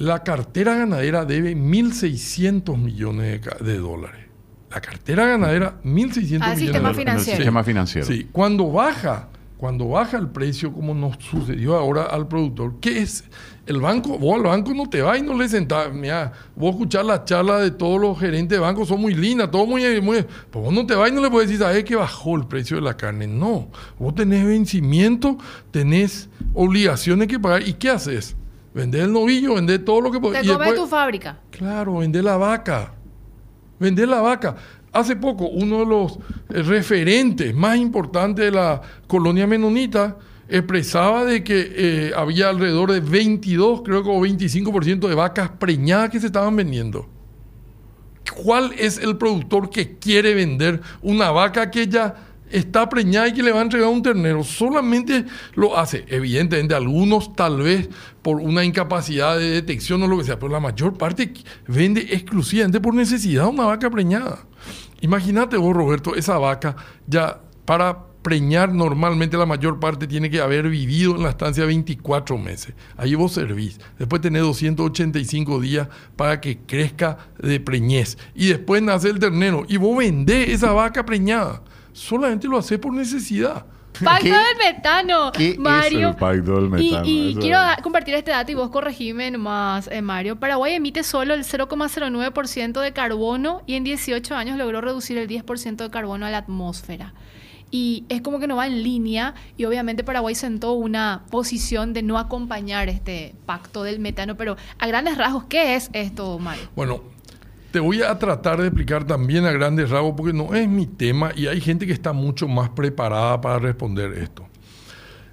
[0.01, 4.25] La cartera ganadera debe 1.600 millones de, dólares.
[4.71, 6.81] La cartera ganadera, 1.600 Al millones de sistema dólares.
[6.81, 7.37] En el financiero.
[7.37, 8.07] sistema financiero.
[8.07, 13.25] Sí, cuando baja, cuando baja el precio, como nos sucedió ahora al productor, ¿qué es?
[13.67, 15.93] El banco, vos al banco no te vas y no le sentás.
[15.93, 19.67] Mira, vos escuchás las charlas de todos los gerentes de banco, son muy lindas, todo
[19.67, 19.83] muy.
[20.01, 22.47] muy pues vos no te vas y no le puedes decir, ¿sabes que bajó el
[22.47, 23.27] precio de la carne?
[23.27, 23.69] No.
[23.99, 25.37] Vos tenés vencimiento,
[25.69, 27.61] tenés obligaciones que pagar.
[27.67, 28.35] ¿Y qué haces?
[28.73, 30.43] Vender el novillo, vender todo lo que Te podés.
[30.45, 31.39] y después- tu fábrica.
[31.51, 32.93] Claro, vender la vaca.
[33.79, 34.55] Vender la vaca.
[34.93, 36.13] Hace poco, uno de los
[36.49, 40.17] eh, referentes más importantes de la colonia menonita
[40.49, 46.09] expresaba de que eh, había alrededor de 22, creo que o 25% de vacas preñadas
[46.09, 47.07] que se estaban vendiendo.
[48.43, 52.15] ¿Cuál es el productor que quiere vender una vaca que ya
[52.51, 54.43] está preñada y que le va a entregar un ternero?
[54.43, 55.25] Solamente
[55.55, 57.89] lo hace, evidentemente, algunos tal vez
[58.21, 61.33] por una incapacidad de detección o lo que sea, pero la mayor parte
[61.67, 64.45] vende exclusivamente por necesidad una vaca preñada.
[65.01, 66.75] Imagínate vos, Roberto, esa vaca
[67.07, 72.37] ya para preñar normalmente la mayor parte tiene que haber vivido en la estancia 24
[72.37, 72.73] meses.
[72.97, 73.79] Ahí vos servís.
[73.97, 78.17] Después tenés 285 días para que crezca de preñez.
[78.35, 79.65] Y después nace el ternero.
[79.67, 81.63] Y vos vendés esa vaca preñada.
[81.93, 83.65] Solamente lo haces por necesidad.
[84.03, 86.09] Pacto del metano, ¿Qué Mario.
[86.09, 87.03] es el pacto del metano?
[87.05, 87.81] Y, quiero es.
[87.83, 90.37] compartir este dato y vos corregime nomás, eh, Mario.
[90.37, 95.75] Paraguay emite solo el 0,09% de carbono y en 18 años logró reducir el 10%
[95.83, 97.13] de carbono a la atmósfera.
[97.69, 102.03] Y es como que no va en línea y obviamente Paraguay sentó una posición de
[102.03, 104.35] no acompañar este pacto del metano.
[104.35, 106.69] Pero a grandes rasgos, ¿qué es esto, Mario?
[106.75, 107.01] Bueno,
[107.71, 111.31] te voy a tratar de explicar también a grandes rasgos porque no es mi tema
[111.35, 114.45] y hay gente que está mucho más preparada para responder esto.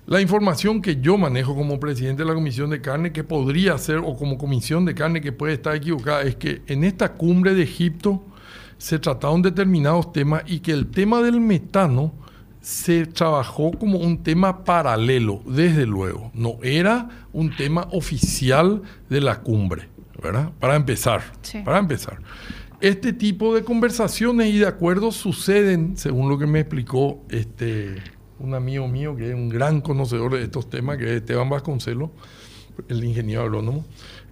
[0.06, 3.98] La información que yo manejo como presidente de la Comisión de Carne, que podría ser,
[3.98, 7.64] o como Comisión de Carne que puede estar equivocada, es que en esta cumbre de
[7.64, 8.24] Egipto
[8.78, 12.14] se trataron determinados temas y que el tema del metano
[12.62, 16.30] se trabajó como un tema paralelo, desde luego.
[16.32, 19.88] No era un tema oficial de la cumbre,
[20.22, 20.52] ¿verdad?
[20.58, 21.60] Para empezar, Sí.
[21.64, 22.18] para empezar.
[22.80, 27.96] Este tipo de conversaciones y de acuerdos suceden, según lo que me explicó este,
[28.38, 32.10] un amigo mío que es un gran conocedor de estos temas, que es Esteban Vasconcelos,
[32.88, 33.84] el ingeniero agrónomo,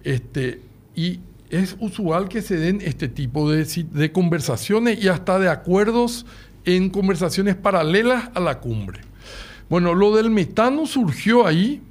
[0.03, 0.61] este,
[0.95, 1.19] y
[1.49, 6.25] es usual que se den este tipo de, de conversaciones y hasta de acuerdos
[6.63, 9.01] en conversaciones paralelas a la cumbre.
[9.69, 11.81] Bueno, lo del metano surgió ahí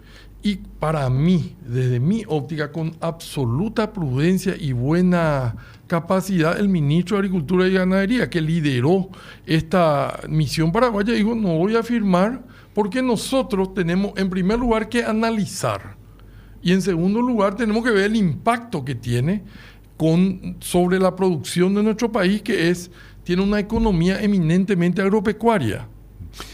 [0.42, 5.56] y para mí, desde mi óptica, con absoluta prudencia y buena
[5.86, 9.08] capacidad, el ministro de Agricultura y Ganadería, que lideró
[9.46, 12.42] esta misión paraguaya, dijo, no voy a firmar
[12.74, 15.96] porque nosotros tenemos, en primer lugar, que analizar.
[16.62, 19.44] Y en segundo lugar, tenemos que ver el impacto que tiene
[19.96, 22.90] con, sobre la producción de nuestro país, que es,
[23.24, 25.88] tiene una economía eminentemente agropecuaria.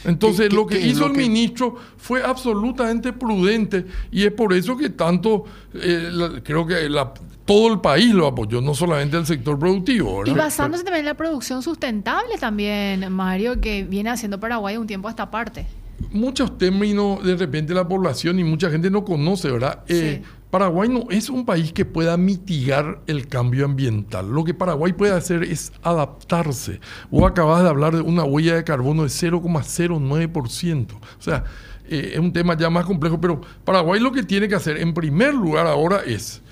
[0.05, 4.25] Entonces, ¿Qué- qué- lo que qué hizo lo el que- ministro fue absolutamente prudente y
[4.25, 7.13] es por eso que tanto, eh, la- creo que la-
[7.45, 10.23] todo el país lo apoyó, no solamente el sector productivo.
[10.25, 10.45] Y ¿verdad?
[10.45, 15.11] basándose también en la producción sustentable también, Mario, que viene haciendo Paraguay un tiempo a
[15.11, 15.67] esta parte.
[16.11, 19.81] muchos términos de repente la población y mucha gente no conoce, ¿verdad?
[19.87, 20.29] Eh, Sí.
[20.53, 24.29] Paraguay no es un país que pueda mitigar el cambio ambiental.
[24.29, 26.79] Lo que Paraguay puede hacer es adaptarse.
[27.11, 30.93] Vos acabas de hablar de una huella de carbono de 0,09%.
[30.93, 31.45] O sea,
[31.89, 34.93] eh, es un tema ya más complejo, pero Paraguay lo que tiene que hacer en
[34.93, 36.43] primer lugar ahora es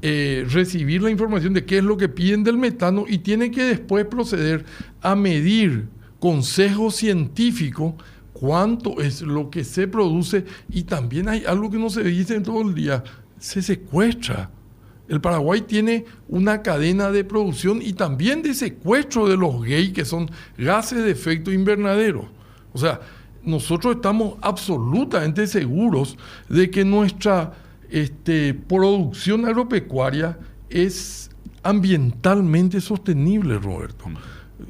[0.00, 3.64] eh, recibir la información de qué es lo que piden del metano y tiene que
[3.64, 4.64] después proceder
[5.02, 5.88] a medir
[6.20, 7.96] consejo científico
[8.38, 12.44] cuánto es lo que se produce y también hay algo que no se dice en
[12.44, 13.02] todo el día,
[13.38, 14.50] se secuestra.
[15.08, 20.04] El Paraguay tiene una cadena de producción y también de secuestro de los gays, que
[20.04, 22.28] son gases de efecto invernadero.
[22.72, 23.00] O sea,
[23.42, 26.16] nosotros estamos absolutamente seguros
[26.48, 27.54] de que nuestra
[27.90, 31.30] este, producción agropecuaria es
[31.62, 34.04] ambientalmente sostenible, Roberto.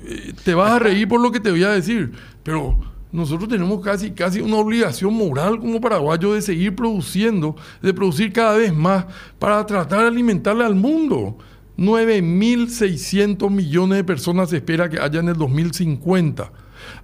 [0.05, 2.12] Eh, te vas a reír por lo que te voy a decir,
[2.45, 2.79] pero
[3.11, 8.57] nosotros tenemos casi, casi una obligación moral como paraguayos de seguir produciendo, de producir cada
[8.57, 9.07] vez más
[9.39, 11.39] para tratar de alimentarle al mundo.
[11.79, 16.53] 9.600 millones de personas se espera que haya en el 2050.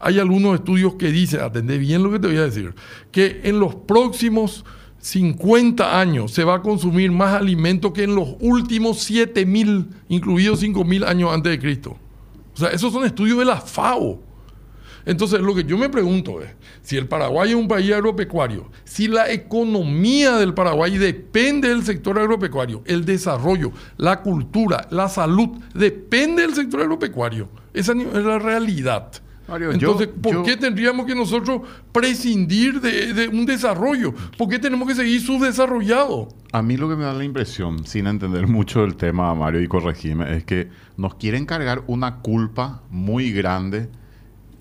[0.00, 2.74] Hay algunos estudios que dicen, atendé bien lo que te voy a decir,
[3.10, 4.64] que en los próximos
[4.98, 11.06] 50 años se va a consumir más alimento que en los últimos 7.000, incluidos 5.000
[11.06, 11.96] años antes de Cristo.
[12.54, 14.20] O sea, esos son estudios de la FAO.
[15.06, 16.48] Entonces, lo que yo me pregunto es,
[16.82, 22.18] si el Paraguay es un país agropecuario, si la economía del Paraguay depende del sector
[22.18, 27.48] agropecuario, el desarrollo, la cultura, la salud, depende del sector agropecuario.
[27.72, 29.10] Esa es la realidad.
[29.46, 31.60] Mario, yo- Entonces, ¿por yo- qué tendríamos que nosotros
[31.92, 34.14] prescindir de, de un desarrollo?
[34.38, 36.28] ¿Por qué tenemos que seguir subdesarrollados?
[36.52, 39.68] A mí lo que me da la impresión, sin entender mucho del tema, Mario, y
[39.68, 43.88] corregime, es que nos quieren cargar una culpa muy grande,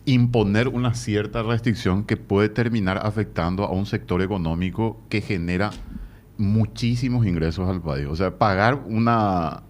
[0.06, 5.72] imponer una cierta restricción que puede terminar afectando a un sector económico que genera
[6.38, 8.08] muchísimos ingresos al país.
[8.10, 9.64] O sea, pagar una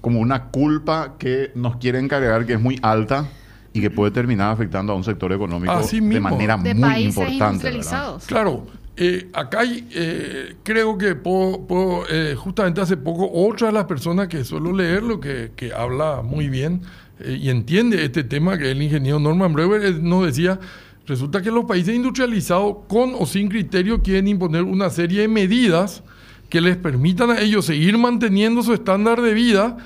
[0.00, 3.28] como una culpa que nos quieren cargar que es muy alta
[3.72, 7.16] y que puede terminar afectando a un sector económico Así de manera De muy países
[7.16, 7.80] importante.
[8.26, 13.74] Claro, eh, acá hay, eh, creo que puedo, puedo, eh, justamente hace poco, otra de
[13.74, 16.80] las personas que suelo leerlo, que, que habla muy bien
[17.20, 20.60] eh, y entiende este tema, que el ingeniero Norman Brewer, nos decía,
[21.06, 26.02] resulta que los países industrializados, con o sin criterio, quieren imponer una serie de medidas
[26.48, 29.76] que les permitan a ellos seguir manteniendo su estándar de vida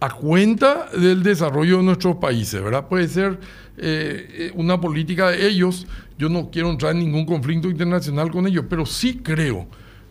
[0.00, 2.88] a cuenta del desarrollo de nuestros países, ¿verdad?
[2.88, 3.38] Puede ser
[3.76, 5.86] eh, eh, una política de ellos.
[6.18, 9.66] Yo no quiero entrar en ningún conflicto internacional con ellos, pero sí creo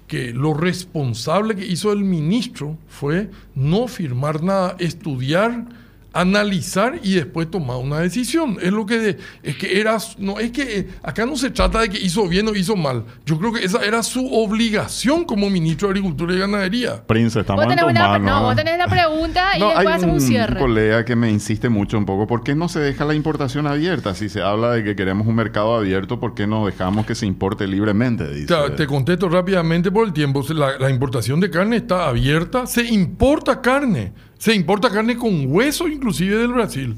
[0.07, 5.65] que lo responsable que hizo el ministro fue no firmar nada, estudiar
[6.13, 8.57] analizar y después tomar una decisión.
[8.61, 11.99] Es lo que es que era no es que acá no se trata de que
[11.99, 13.03] hizo bien o hizo mal.
[13.25, 17.05] Yo creo que esa era su obligación como ministro de Agricultura y Ganadería.
[17.05, 18.43] Prince, estamos Vos tenés, en tus una, no, ¿eh?
[18.43, 20.59] vos tenés la pregunta y No, después hay hacemos un cierre.
[20.59, 22.27] colega que me insiste mucho un poco.
[22.27, 24.15] ¿Por qué no se deja la importación abierta?
[24.15, 27.25] Si se habla de que queremos un mercado abierto, ¿por qué no dejamos que se
[27.25, 28.27] importe libremente?
[28.29, 28.47] Dice.
[28.53, 30.43] Te, te contesto rápidamente por el tiempo.
[30.49, 32.65] La, la importación de carne está abierta.
[32.65, 34.13] Se importa carne.
[34.39, 36.95] Se importa carne con hueso inclusive del Brasil.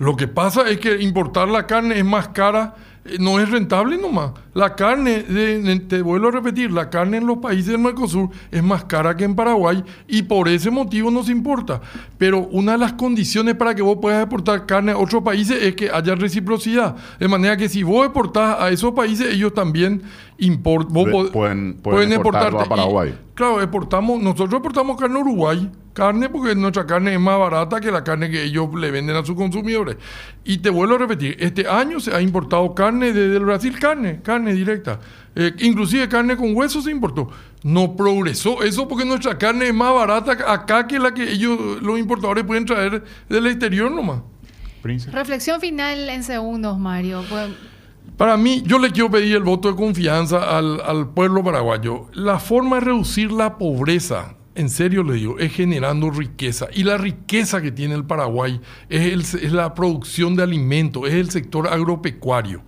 [0.00, 2.74] Lo que pasa es que importar la carne es más cara,
[3.04, 4.30] eh, no es rentable nomás.
[4.54, 5.24] La carne,
[5.88, 9.24] te vuelvo a repetir, la carne en los países del Mercosur es más cara que
[9.24, 11.80] en Paraguay y por ese motivo nos importa.
[12.16, 15.74] Pero una de las condiciones para que vos puedas exportar carne a otros países es
[15.74, 16.96] que haya reciprocidad.
[17.18, 20.00] De manera que si vos exportás a esos países, ellos también
[20.38, 20.94] importan.
[20.94, 23.14] De- pueden- pueden exportarlo a Paraguay.
[23.34, 27.90] Claro, exportamos, nosotros exportamos carne a Uruguay, carne porque nuestra carne es más barata que
[27.90, 29.96] la carne que ellos le venden a sus consumidores.
[30.44, 34.20] Y te vuelvo a repetir, este año se ha importado carne desde el Brasil, carne,
[34.22, 35.00] carne directa.
[35.34, 37.28] Eh, inclusive carne con hueso se importó.
[37.64, 41.98] No progresó eso porque nuestra carne es más barata acá que la que ellos, los
[41.98, 44.20] importadores, pueden traer del exterior nomás.
[44.84, 47.24] Reflexión final en segundos, Mario.
[47.28, 47.50] Pues,
[48.16, 52.06] Para mí, yo le quiero pedir el voto de confianza al, al pueblo paraguayo.
[52.12, 56.66] La forma de reducir la pobreza, en serio le digo, es generando riqueza.
[56.74, 61.68] Y la riqueza que tiene el Paraguay es, la producción de alimentos, es el sector
[61.68, 62.62] agropecuario.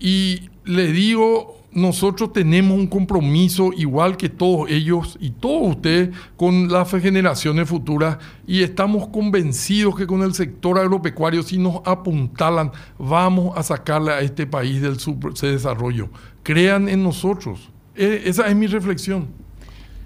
[0.00, 6.72] Y le digo, nosotros tenemos un compromiso igual que todos ellos y todos ustedes con
[6.72, 8.16] las generaciones futuras
[8.46, 14.20] y estamos convencidos que con el sector agropecuario si nos apuntalan vamos a sacarle a
[14.20, 16.08] este país del subdesarrollo.
[16.42, 17.68] Crean en nosotros.
[17.94, 19.47] Eh, esa es mi reflexión.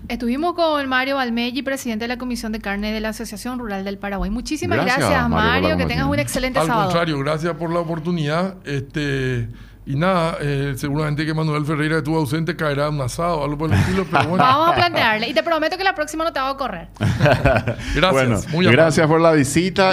[0.08, 3.98] Estuvimos con Mario Balmelli, presidente de la Comisión de Carne de la Asociación Rural del
[3.98, 4.30] Paraguay.
[4.30, 5.76] Muchísimas Gracias, gracias, Mario.
[5.76, 6.86] Que tengas un excelente Al sábado.
[6.86, 8.56] contrario, gracias por la oportunidad.
[8.64, 9.48] Este,
[9.86, 13.58] y nada, eh, seguramente que Manuel Ferreira, estuvo ausente, caerá en un asado o algo
[13.58, 14.44] por el estilo, pero bueno.
[14.44, 15.28] Vamos a plantearle.
[15.28, 16.88] Y te prometo que la próxima no te hago correr.
[16.98, 18.12] Gracias.
[18.12, 19.92] Bueno, muy gracias por la visita.